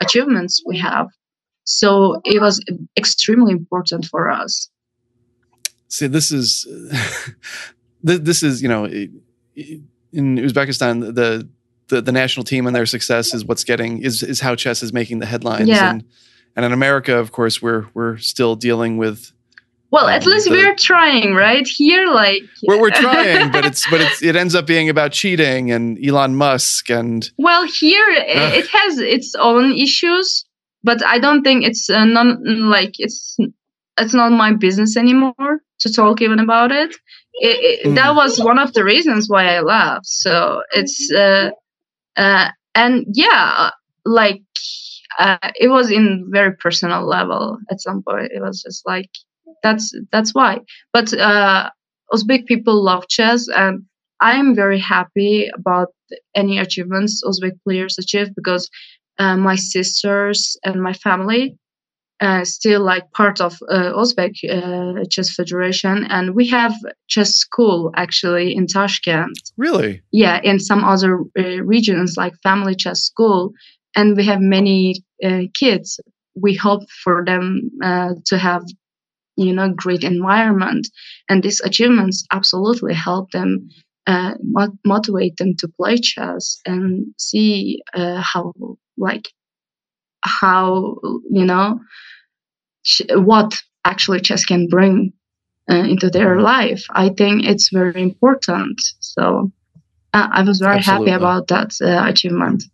[0.00, 1.08] achievements we have.
[1.64, 2.62] So it was
[2.98, 4.68] extremely important for us.
[5.88, 6.66] See, this is
[8.02, 8.84] this is you know.
[8.84, 9.10] It,
[9.54, 9.80] it,
[10.12, 11.48] in Uzbekistan, the,
[11.88, 14.92] the the national team and their success is what's getting is is how chess is
[14.92, 15.68] making the headlines.
[15.68, 15.90] Yeah.
[15.90, 16.04] And
[16.56, 19.32] and in America, of course, we're we're still dealing with
[19.90, 21.66] Well, at Um, least the- we're trying, right?
[21.66, 25.70] Here, like We're, we're trying, but it's but it's it ends up being about cheating
[25.70, 28.54] and Elon Musk and Well, here Ugh.
[28.60, 30.44] it has its own issues,
[30.84, 32.38] but I don't think it's uh, non
[32.70, 33.36] like it's
[33.98, 36.94] it's not my business anymore to talk even about it.
[37.34, 37.94] It, it Mm.
[37.96, 40.06] That was one of the reasons why I left.
[40.06, 41.50] So it's uh,
[42.16, 43.70] uh, and yeah,
[44.04, 44.42] like
[45.18, 48.32] uh, it was in very personal level at some point.
[48.32, 49.10] It was just like
[49.62, 50.60] that's that's why.
[50.92, 51.70] But uh,
[52.12, 53.84] Uzbek people love chess, and
[54.20, 55.88] I am very happy about
[56.34, 58.68] any achievements Uzbek players achieve because
[59.18, 61.56] uh, my sisters and my family
[62.22, 66.72] uh, still like part of uh, Uzbek uh, chess federation, and we have
[67.08, 69.36] chess school actually in Tashkent.
[69.56, 73.52] really Yeah, in some other uh, regions like family chess school,
[73.96, 76.00] and we have many uh, kids.
[76.40, 78.62] We hope for them uh, to have
[79.36, 80.88] you know great environment
[81.28, 83.68] and these achievements absolutely help them
[84.06, 88.52] uh, mo- motivate them to play chess and see uh, how
[88.96, 89.28] like
[90.24, 90.96] how
[91.30, 91.80] you know
[92.84, 95.12] ch- what actually chess can bring
[95.70, 99.50] uh, into their life i think it's very important so
[100.14, 101.10] uh, i was very Absolutely.
[101.10, 102.64] happy about that uh, achievement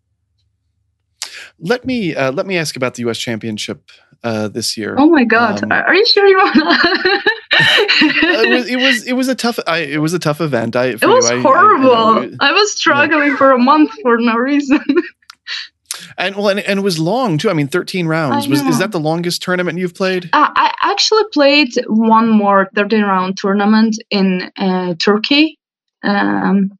[1.61, 3.19] let me uh, let me ask about the U.S.
[3.19, 3.91] Championship
[4.25, 4.95] uh, this year.
[4.99, 6.57] oh my god Um, are you sure you want
[7.53, 10.77] it, was, it was it was a tough I, it was a tough event.
[10.77, 12.37] I It was horrible.
[12.41, 14.85] I, was struggling for a month for no reason.
[16.17, 17.51] and well, and, and it was long too.
[17.51, 18.49] I mean, thirteen rounds.
[18.49, 20.31] Was is that the longest tournament you've played?
[20.33, 25.59] Uh, I actually played one more 13 round tournament in uh, Turkey.
[26.03, 26.73] Um,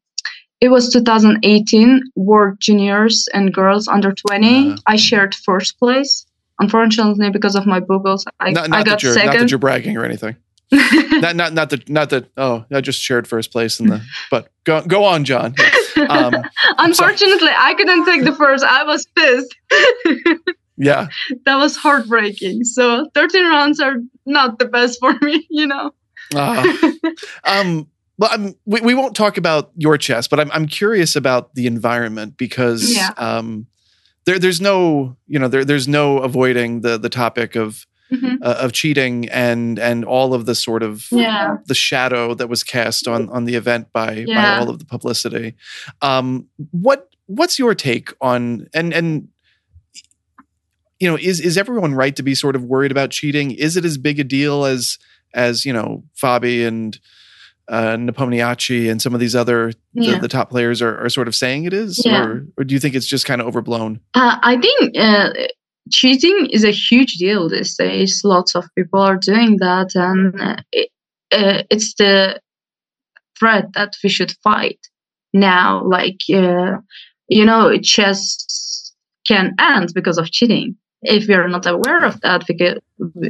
[0.61, 4.73] it was 2018 World Juniors and Girls Under 20.
[4.73, 4.77] Uh.
[4.87, 6.27] I shared first place.
[6.61, 10.05] Unfortunately, because of my boogles, I, not I got you're not that you're bragging or
[10.05, 10.35] anything.
[10.73, 12.29] not not not that not that.
[12.37, 14.03] Oh, I just shared first place in the.
[14.29, 15.55] But go go on, John.
[16.09, 16.35] Um,
[16.79, 18.65] Unfortunately, I couldn't take the first.
[18.65, 19.57] I was pissed.
[20.77, 21.09] yeah.
[21.45, 22.65] that was heartbreaking.
[22.65, 25.93] So 13 rounds are not the best for me, you know.
[26.35, 26.65] Ah.
[27.45, 27.89] um.
[28.21, 31.69] Well, I'm, we we won't talk about your chess, but I'm I'm curious about the
[31.69, 33.11] environment because Yeah.
[33.17, 33.69] um,
[34.27, 38.39] there there's no you know there there's no avoiding the the topic of Mhm.
[38.43, 41.57] uh, of cheating and and all of the sort of Yeah.
[41.67, 45.55] the shadow that was cast on on the event by by all of the publicity.
[46.03, 49.29] Um, what what's your take on and and
[50.99, 53.51] you know is is everyone right to be sort of worried about cheating?
[53.53, 54.99] Is it as big a deal as
[55.35, 56.99] as you know Fabi and
[57.69, 60.15] uh, Nepomniachtchi and some of these other Yeah.
[60.15, 62.25] the, the top players are, are sort of saying it is, Yeah.
[62.25, 64.01] or or do you think it's just kind of overblown?
[64.15, 65.31] Uh, I think uh,
[65.93, 68.23] cheating is a huge deal these days.
[68.25, 70.91] Lots of people are doing that, and uh, it,
[71.33, 72.41] uh, it's the
[73.39, 74.79] threat that we should fight
[75.33, 75.83] now.
[75.85, 76.79] Like, uh,
[77.29, 78.93] you know, chess
[79.27, 80.77] can end because of cheating.
[81.03, 82.57] If we are not aware of that, we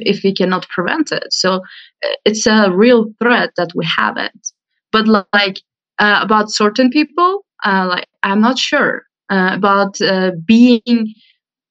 [0.00, 4.48] if we cannot prevent it, so uh, it's a real threat that we have it.
[4.90, 5.60] But like
[5.98, 11.14] uh, about certain people, uh, like I'm not sure uh, about uh, being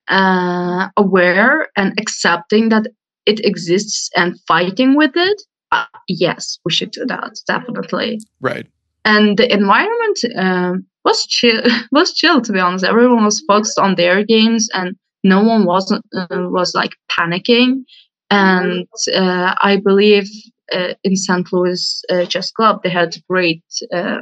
[0.10, 2.88] uh, aware and accepting that
[3.26, 5.42] it exists and fighting with it.
[5.72, 8.20] Uh, yes, we should do that definitely.
[8.40, 8.68] Right.
[9.04, 11.62] And the environment um, was chill.
[11.92, 12.84] Was chill to be honest.
[12.84, 17.84] Everyone was focused on their games, and no one wasn't uh, was like panicking.
[18.30, 20.28] And uh, I believe
[20.74, 21.48] uh, in St.
[21.54, 24.20] Louis uh, Chess Club they had great, uh,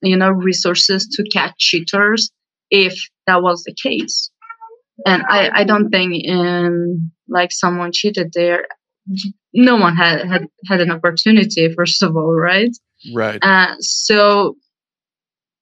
[0.00, 2.30] you know, resources to catch cheaters
[2.70, 2.94] if
[3.26, 4.30] that was the case.
[5.06, 8.66] And I, I don't think um, like someone cheated there.
[9.52, 11.72] No one had, had had an opportunity.
[11.74, 12.70] First of all, right?
[13.14, 13.42] Right.
[13.42, 14.56] Uh, so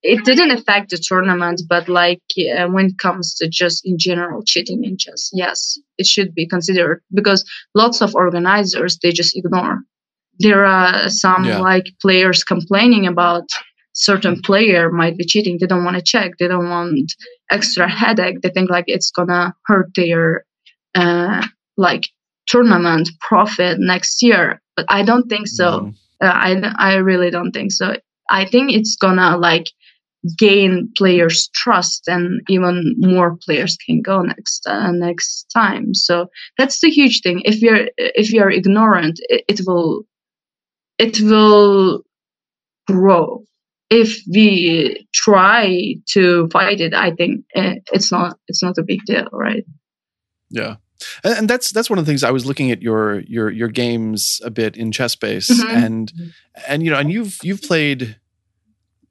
[0.03, 2.21] it didn't affect the tournament, but like
[2.57, 6.47] uh, when it comes to just in general cheating in chess, yes, it should be
[6.47, 7.43] considered because
[7.75, 9.79] lots of organizers they just ignore.
[10.39, 11.59] There are some Yeah.
[11.59, 13.43] like players complaining about
[13.93, 15.57] certain player might be cheating.
[15.59, 16.33] They don't want to check.
[16.39, 17.13] They don't want
[17.49, 18.41] extra headache.
[18.41, 20.45] They think like it's gonna hurt their
[20.95, 21.45] uh,
[21.77, 22.09] like
[22.47, 24.61] tournament profit next year.
[24.75, 25.91] But I don't think so.
[26.21, 27.95] Uh, I I really don't think so.
[28.29, 29.67] I think it's gonna like
[30.37, 35.93] gain players' trust, and even more players can go next uh, next time.
[35.93, 36.27] So
[36.57, 37.41] that's the huge thing.
[37.43, 40.03] If you're if you're ignorant, it, it will
[40.97, 42.03] it will
[42.87, 43.43] grow.
[43.93, 49.01] If we try to fight it, I think uh, it's not it's not a big
[49.05, 49.65] deal, right?
[50.49, 50.75] Yeah.
[51.23, 53.67] and, and that's that's one of the things I was looking at your your your
[53.67, 55.83] games a bit in Chessbase, Mhm.
[55.85, 56.13] and
[56.67, 58.17] and you know, and you've you've played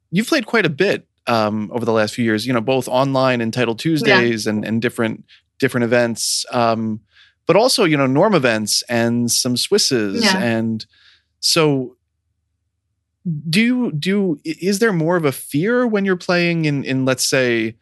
[0.09, 2.45] you've played quite a bit um, over the last few years.
[2.47, 5.25] You know, both online and Title Tuesdays and and different
[5.59, 7.01] different events, um,
[7.45, 10.39] but also you know Norm events and some Swisses, Yeah.
[10.41, 10.85] and
[11.39, 11.97] so.
[13.49, 14.39] Do you do?
[14.43, 17.75] Is there more of a fear when you're playing in in let's say,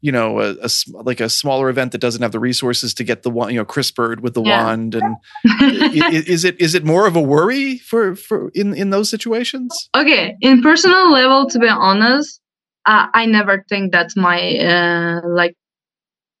[0.00, 0.68] you know, a, a
[1.02, 3.64] like a smaller event that doesn't have the resources to get the one, you know,
[3.64, 4.64] Chris Bird with the Yeah.
[4.64, 8.72] wand, and i- i- is it is it more of a worry for for in
[8.74, 9.88] in those situations?
[9.96, 12.40] okay in personal level to be honest
[12.86, 15.54] uh, i never think that my uh, like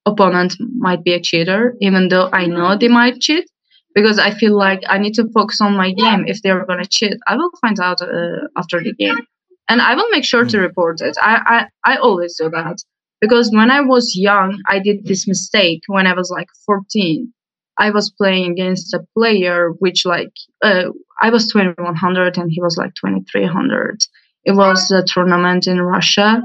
[0.06, 3.48] opponent might be a cheater even though i know they might cheat
[3.94, 6.24] because i feel like i need to focus on my game.
[6.26, 9.20] If they're going to cheat i will find out uh, after the game.
[9.68, 11.16] And i will make sure to report it.
[11.20, 12.76] I, I i always do that.
[13.20, 17.32] Because when i was young i did this mistake when i was like 14
[17.78, 20.32] i was playing against a player which like
[20.62, 20.90] uh,
[21.20, 24.04] I was 2100 and he was like 2300.
[24.44, 26.42] It was a tournament in Russia.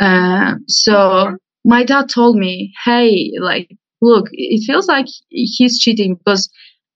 [0.00, 3.70] Uh, so my dad told me, hey, like,
[4.00, 6.50] look, it feels like he's cheating because,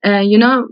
[0.07, 0.69] uh, you know,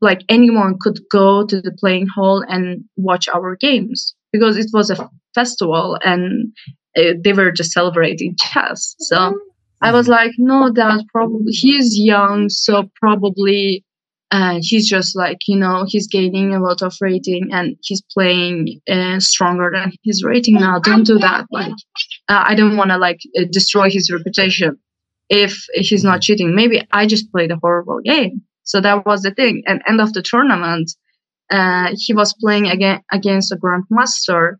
[0.00, 4.90] like anyone could go to the playing hall and watch our games because it was
[4.90, 6.52] a festival and
[6.96, 8.94] uh, they were just celebrating chess.
[9.00, 9.38] So
[9.80, 13.84] I was like, no, dad, probably he's young, so probably
[14.30, 18.80] uh, he's just like you know he's gaining a lot of rating and he's playing
[18.90, 20.78] uh, stronger than his rating now.
[20.78, 21.72] Don't do that like
[22.28, 24.78] uh, i don't want to like uh, destroy his reputation
[25.30, 26.54] if he's not cheating.
[26.54, 29.62] Maybe i just played a horrible game so that was the thing.
[29.66, 30.92] And end of the tournament
[31.50, 34.56] uh, he was playing again against a grandmaster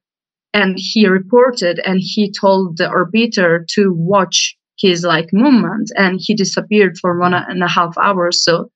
[0.54, 6.34] and he reported and he told the arbiter to watch his like movement and he
[6.34, 8.42] disappeared for one and a half hours.
[8.42, 8.70] So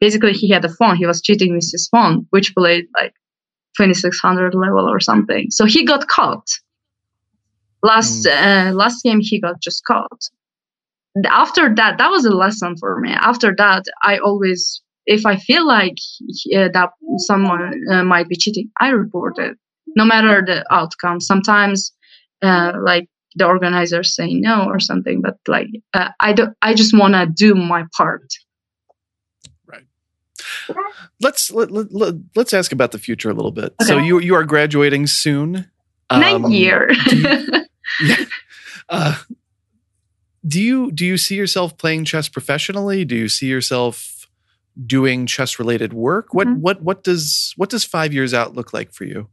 [0.00, 0.96] basically he had a phone.
[0.96, 3.12] He was cheating with his phone which played like
[3.76, 5.50] 2600 level or something.
[5.50, 6.48] So he got caught.
[7.82, 10.30] Last uh, last game he got just caught
[11.28, 13.12] after that that was a lesson for me.
[13.12, 15.96] After that i always if i feel like
[16.54, 19.56] uh, that someone uh, might be cheating i report it.
[19.96, 21.20] No matter the outcome.
[21.20, 21.92] Sometimes
[22.42, 26.96] uh, like the organizers say no or something but like uh, i don't i just
[26.96, 28.26] want to do my part.
[29.66, 29.84] Right.
[31.20, 33.74] Let's let, let, let, let's ask about the future a little bit.
[33.82, 35.70] So you you are graduating soon.
[36.08, 36.90] Um, year.
[38.02, 38.24] Yeah.
[38.88, 39.16] Uh,
[40.46, 43.04] do you do you see yourself playing chess professionally?
[43.04, 44.26] Do you see yourself
[44.86, 46.32] doing chess related work?
[46.32, 46.56] What Mhm.
[46.60, 49.28] what what does what does five years out look like for you?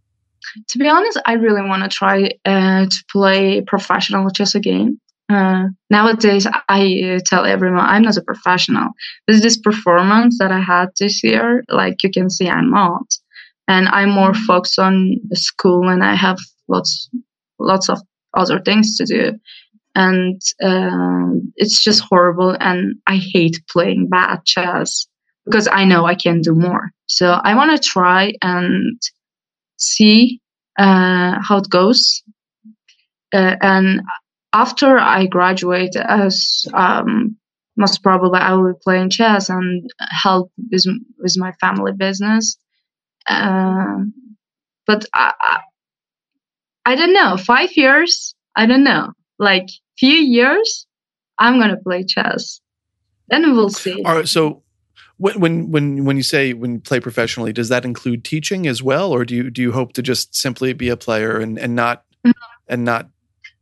[0.69, 4.99] to be honest, I really want to try uh, to play professional chess again.
[5.29, 8.89] Uh, nowadays, I uh, tell everyone I'm not a professional.
[9.27, 11.63] There's this performance that I had this year.
[11.69, 13.07] Like you can see, I'm not,
[13.67, 16.37] and I'm more focused on school, and I have
[16.69, 17.09] lots,
[17.59, 17.99] lots of
[18.33, 19.37] other things to do.
[19.97, 25.07] And um, it's just horrible, and I hate playing bad chess
[25.43, 26.91] because I know I can do more.
[27.07, 29.01] So I want to try and
[29.77, 30.39] see
[30.77, 32.21] uh, how it goes.
[33.33, 34.01] Uh, and
[34.53, 37.35] after I graduate, as um,
[37.75, 39.89] most probably I will be playing chess and
[40.23, 40.85] help with
[41.17, 42.55] with my family business.
[43.27, 44.03] Uh,
[44.85, 45.59] but I, I,
[46.85, 47.35] I don't know.
[47.35, 49.13] Five years, I don't know.
[49.39, 49.67] Like
[49.97, 50.85] few years,
[51.39, 52.59] I'm gonna play chess.
[53.29, 54.01] Then we'll see.
[54.03, 54.63] All right, so
[55.17, 58.81] when when when when you say when you play professionally, does that include teaching as
[58.83, 61.75] well, or do you do you hope to just simply be a player and and
[61.75, 62.33] not Mhm.
[62.67, 63.09] and not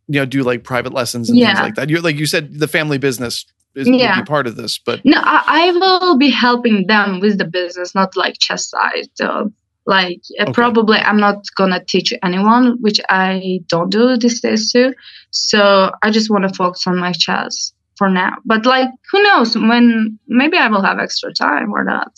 [0.08, 1.90] you know do like private lessons and things like that?
[1.90, 4.20] You're like you said, the family business is Yeah.
[4.22, 7.94] be part of this, but No, I, I will be helping them with the business,
[7.94, 9.08] not like chess side.
[9.16, 9.52] So,
[9.86, 10.54] like, uh, Okay.
[10.54, 14.94] probably I'm not gonna teach anyone, which I don't do these days too.
[15.32, 18.34] So I just want to focus on my chess for now.
[18.46, 20.20] But like, who knows when?
[20.28, 22.12] Maybe I will have extra time or not.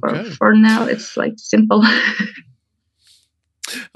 [0.00, 1.84] For, for now, it's like simple.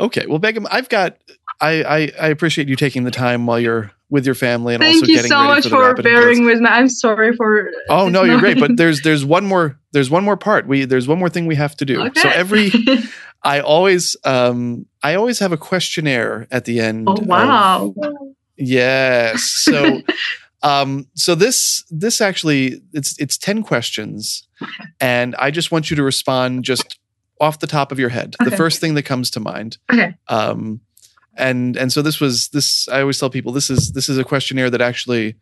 [0.00, 0.26] Okay.
[0.26, 1.18] Well, Begim, I've got.
[1.60, 4.92] I, I I appreciate you taking the time while you're with your family and also
[4.92, 6.66] Thank you getting so ready much for, the for bearing with me.
[6.66, 7.70] I'm sorry for.
[7.88, 8.58] Oh no, you're great.
[8.58, 10.66] But there's there's one more there's one more part.
[10.66, 12.00] We there's one more thing we have to do.
[12.02, 12.20] Okay.
[12.20, 12.70] So every
[13.42, 17.08] I always um I always have a questionnaire at the end.
[17.08, 17.94] oh of- wow.
[18.56, 19.42] yes.
[19.42, 20.00] So
[20.62, 24.48] um so this this actually it's it's 10 questions
[25.00, 26.98] and I just want you to respond just
[27.40, 28.34] off the top of your head.
[28.44, 29.78] The first thing that comes to mind.
[29.92, 30.14] Okay.
[30.28, 30.80] Um
[31.38, 34.24] and and so this was this I always tell people this is this is a
[34.24, 35.36] questionnaire that actually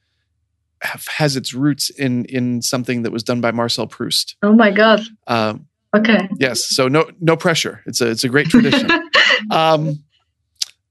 [0.82, 4.36] have, has its roots in in something that was done by Marcel Proust.
[4.42, 5.00] Oh my god.
[5.26, 6.28] Um, Okay.
[6.38, 7.82] yes, so no no pressure.
[7.86, 8.90] It's a it's a great tradition.
[9.50, 10.04] um,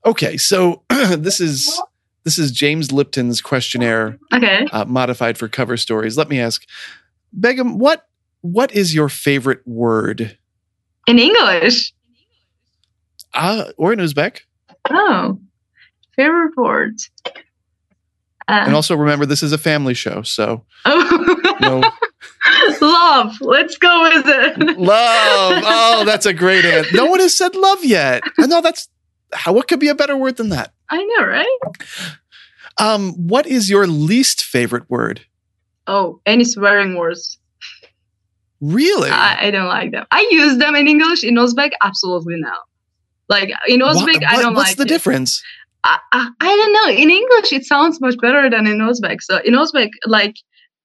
[0.05, 1.79] okay, so this is
[2.23, 4.65] this is James Lipton's questionnaire okay.
[4.71, 6.17] uh, modified for cover stories.
[6.17, 6.65] Let me ask,
[7.39, 8.07] Begim, what
[8.41, 10.37] what is your favorite word?
[11.07, 11.93] In English.
[13.33, 14.39] Uh, or in Uzbek?
[14.89, 15.39] Oh.
[16.15, 16.95] Favorite word.
[18.47, 21.57] Uh, And also remember, this is a family show, so oh.
[21.61, 21.81] no
[22.81, 23.35] love.
[23.41, 24.77] Let's go with it.
[24.79, 25.63] love.
[25.67, 26.95] Oh, that's a great answer.
[26.95, 28.23] No one has said love yet.
[28.39, 28.87] I know that's
[29.33, 29.53] how.
[29.53, 30.73] What could be a better word than that?
[30.89, 31.57] I know, right?
[32.79, 35.21] Um, what is your least favorite word?
[35.87, 37.37] Oh, any swearing words.
[38.61, 39.09] Really?
[39.09, 40.05] I, I don't like them.
[40.11, 41.23] I use them in English.
[41.23, 42.53] In Uzbek, absolutely no.
[43.29, 44.87] Like in Uzbek, I what- don't what's like the it.
[44.89, 45.41] difference?
[45.83, 47.01] I, I, I don't know.
[47.03, 49.21] In English, it sounds much better than in Uzbek.
[49.21, 50.35] So in Uzbek, like,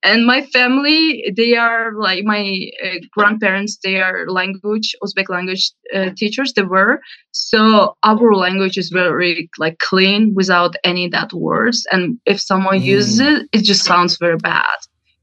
[0.02, 3.78] and my family, they are like my uh, grandparents.
[3.82, 6.52] They are language Uzbek language uh, teachers.
[6.54, 7.00] They were
[7.32, 11.86] so our language is very like clean without any that words.
[11.92, 12.84] And if someone Mm.
[12.84, 14.78] uses it, it just sounds very bad.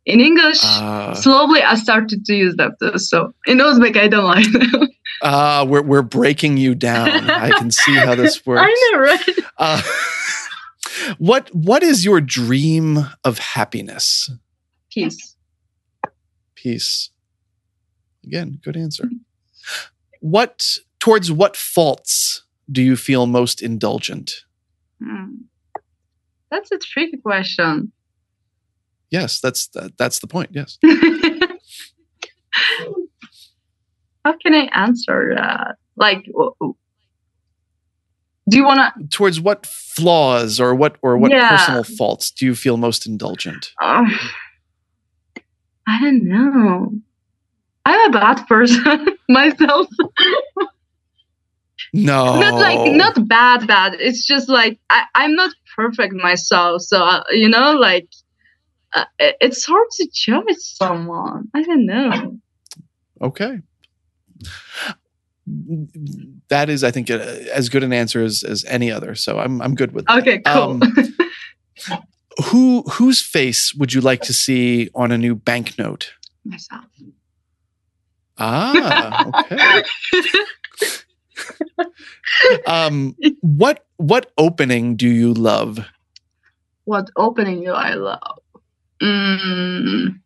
[0.06, 2.98] In English, Uh, slowly I started to use that too.
[3.00, 4.88] So in Uzbek, I don't like them.
[5.22, 7.30] Uh, we're we're breaking you down.
[7.30, 8.62] I can see how this works.
[8.64, 9.30] I know, right?
[9.58, 9.82] Uh,
[11.18, 14.30] what what is your dream of happiness?
[14.92, 15.36] Peace.
[16.56, 17.12] Peace.
[18.24, 19.10] Again, good answer.
[20.20, 20.66] What
[21.00, 24.44] towards what faults do you feel most indulgent?
[25.04, 25.36] Hmm.
[26.52, 27.92] That's a tricky question.
[29.10, 30.50] Yes, that's that, that's the point.
[30.54, 30.78] Yes.
[34.28, 35.76] How can I answer that?
[35.96, 36.76] Like, do
[38.58, 39.08] you want to?
[39.08, 41.48] Towards what flaws or what or what Yeah.
[41.48, 43.72] personal faults do you feel most indulgent?
[43.82, 44.04] Uh,
[45.88, 46.92] I don't know.
[47.86, 49.88] I'm a bad person myself.
[51.94, 52.38] No.
[52.40, 53.96] Not like not bad, bad.
[54.00, 56.82] It's just like I, I'm not perfect myself.
[56.82, 58.10] So uh, you know, like
[58.94, 61.48] uh, it- it's hard to judge someone.
[61.56, 62.38] I don't know.
[63.22, 63.60] Okay.
[66.50, 67.20] That is, I think, uh,
[67.54, 69.16] as good an answer as, as any other.
[69.16, 70.20] So I'm I'm good with that.
[70.20, 70.82] Okay, cool.
[70.82, 70.82] Um,
[72.46, 76.14] who whose face would you like to see on a new banknote?
[76.48, 76.86] myself.
[78.38, 79.84] Ah, okay.
[82.68, 85.80] um, what what opening do you love?
[86.86, 88.40] What opening do I love?
[89.02, 90.20] Mm,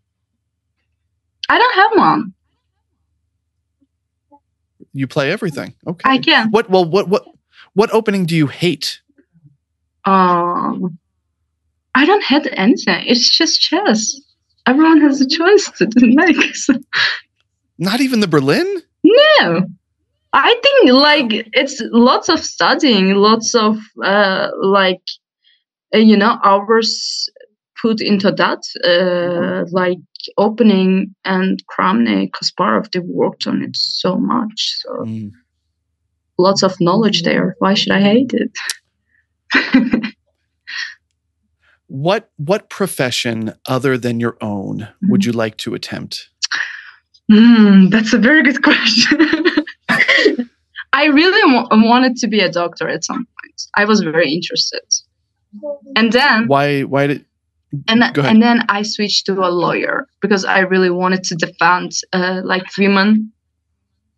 [1.49, 2.33] I don't have one.
[4.93, 5.73] You play everything.
[5.87, 6.09] Okay.
[6.09, 6.49] I can.
[6.51, 7.25] What well what what
[7.73, 9.01] what opening do you hate?
[10.05, 10.97] Um,
[11.95, 13.05] I don't hate anything.
[13.07, 14.19] It's just chess.
[14.65, 16.55] Everyone has a choice to make.
[16.55, 16.73] So,
[17.77, 18.81] Not even the Berlin?
[19.03, 19.65] no,
[20.33, 25.01] I think like it's lots of studying, lots of uh, like
[25.95, 27.29] uh, you know hours
[27.81, 28.61] put into that.
[28.83, 29.97] Uh, like
[30.37, 34.75] opening and Kramnik Kasparov, they worked on it so much.
[34.81, 35.31] So Mm.
[36.37, 37.55] lots of knowledge there.
[37.59, 38.51] Why should I hate it?
[41.87, 46.29] What what profession other than your own would you like to attempt?
[47.29, 49.17] Hmm, that's a very good question.
[50.93, 53.61] I really wa- wanted to be a doctor at some point.
[53.75, 54.81] I was very interested,
[55.97, 57.25] and then Why why did
[57.87, 61.91] and th- and then I switched to a lawyer because I really wanted to defend
[62.13, 63.31] uh, like women.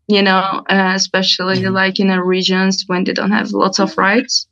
[0.08, 1.72] You know, uh, especially Mhm.
[1.74, 4.47] like in the regions when they don't have lots of rights.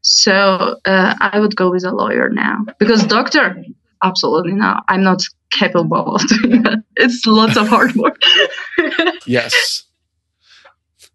[0.00, 3.62] So uh, I would go with a lawyer now because doctor,
[4.02, 5.22] absolutely no, I'm not
[5.52, 6.82] capable of doing that.
[6.96, 8.20] It's lots of hard work.
[9.26, 9.84] yes.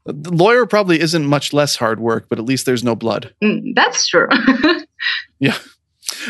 [0.06, 3.34] The lawyer probably isn't much less hard work, but at least there's no blood.
[3.44, 4.30] Mm, That's true.
[5.40, 5.58] Yeah.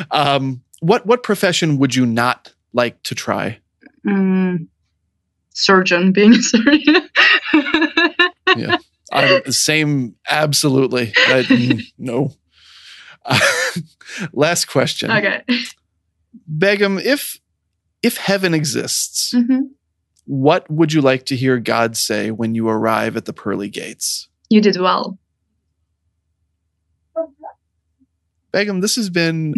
[0.10, 3.60] Um, what what profession would you not like to try?
[4.06, 4.68] mm,
[5.54, 7.10] surgeon, being a surgeon.
[9.12, 11.14] I'm same, absolutely.
[11.28, 12.34] I, mm, no.
[13.26, 13.40] Uh,
[14.34, 15.44] last question, okay.
[16.52, 17.02] Begim.
[17.02, 17.40] If
[18.02, 19.62] if heaven exists, hmm
[20.26, 24.30] what would you like to hear God say when you arrive at the pearly gates?
[24.50, 25.20] You did well.
[28.54, 29.54] Begim, this has been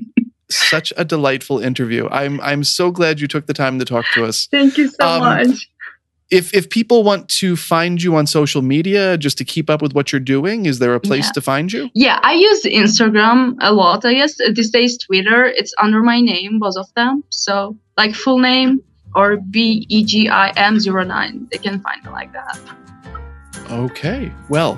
[0.50, 2.08] such a delightful interview.
[2.12, 4.48] I'm I'm so glad you took the time to talk to us.
[4.52, 5.70] Thank you so Um, much.
[6.32, 9.94] If if people want to find you on social media just to keep up with
[9.94, 11.32] what you're doing, is there a place Yeah.
[11.34, 11.90] to find you?
[11.94, 14.06] Yeah, I use Instagram a lot.
[14.06, 15.46] I guess these days Twitter.
[15.46, 17.24] It's under my name, both of them.
[17.30, 18.82] So like full name
[19.16, 22.60] or B E G I M 09 They can find me like that.
[23.70, 24.32] Okay.
[24.50, 24.78] Well,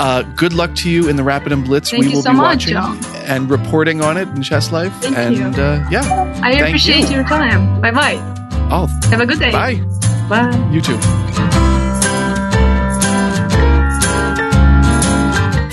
[0.00, 1.90] uh, good luck to you in the Rapid and Blitz.
[1.90, 3.04] Thank we you will so be much, watching John.
[3.26, 4.92] and reporting on it in Chess Life.
[5.00, 5.62] Thank and you.
[5.62, 6.40] Uh, yeah.
[6.42, 7.16] I appreciate you.
[7.16, 7.80] your time.
[7.80, 8.18] Bye bye.
[8.70, 9.50] Oh, Have a good day.
[9.52, 9.74] bye.
[10.28, 10.70] Bye.
[10.72, 11.83] You too.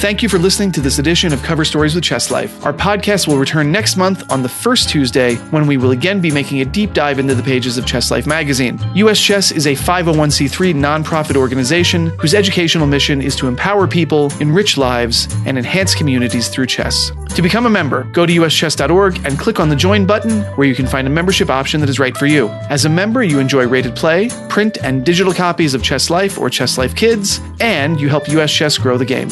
[0.02, 2.66] Thank you for listening to this edition of Cover Stories with Chess Life.
[2.66, 6.32] Our podcast will return next month on the first Tuesday when we will again be
[6.32, 8.80] making a deep dive into the pages of Chess Life magazine.
[8.96, 14.76] US Chess is a 501c3 nonprofit organization whose educational mission is to empower people, enrich
[14.76, 17.12] lives, and enhance communities through chess.
[17.36, 20.74] To become a member, go to uschess.org and click on the join button where you
[20.74, 22.48] can find a membership option that is right for you.
[22.72, 26.50] As a member, you enjoy rated play, print and digital copies of Chess Life or
[26.50, 29.30] Chess Life Kids, and you help US Chess grow the game.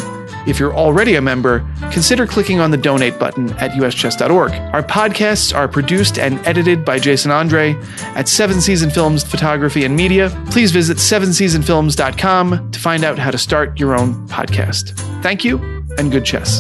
[0.50, 4.52] If you're already a member, consider clicking on the donate button at uschess.org.
[4.52, 7.76] Our podcasts are produced and edited by Jason Andre
[8.16, 10.30] at Seven Season Films Photography and Media.
[10.50, 14.98] Please visit sevenseasonfilms.com to find out how to start your own podcast.
[15.22, 15.58] Thank you
[15.98, 16.60] and good chess.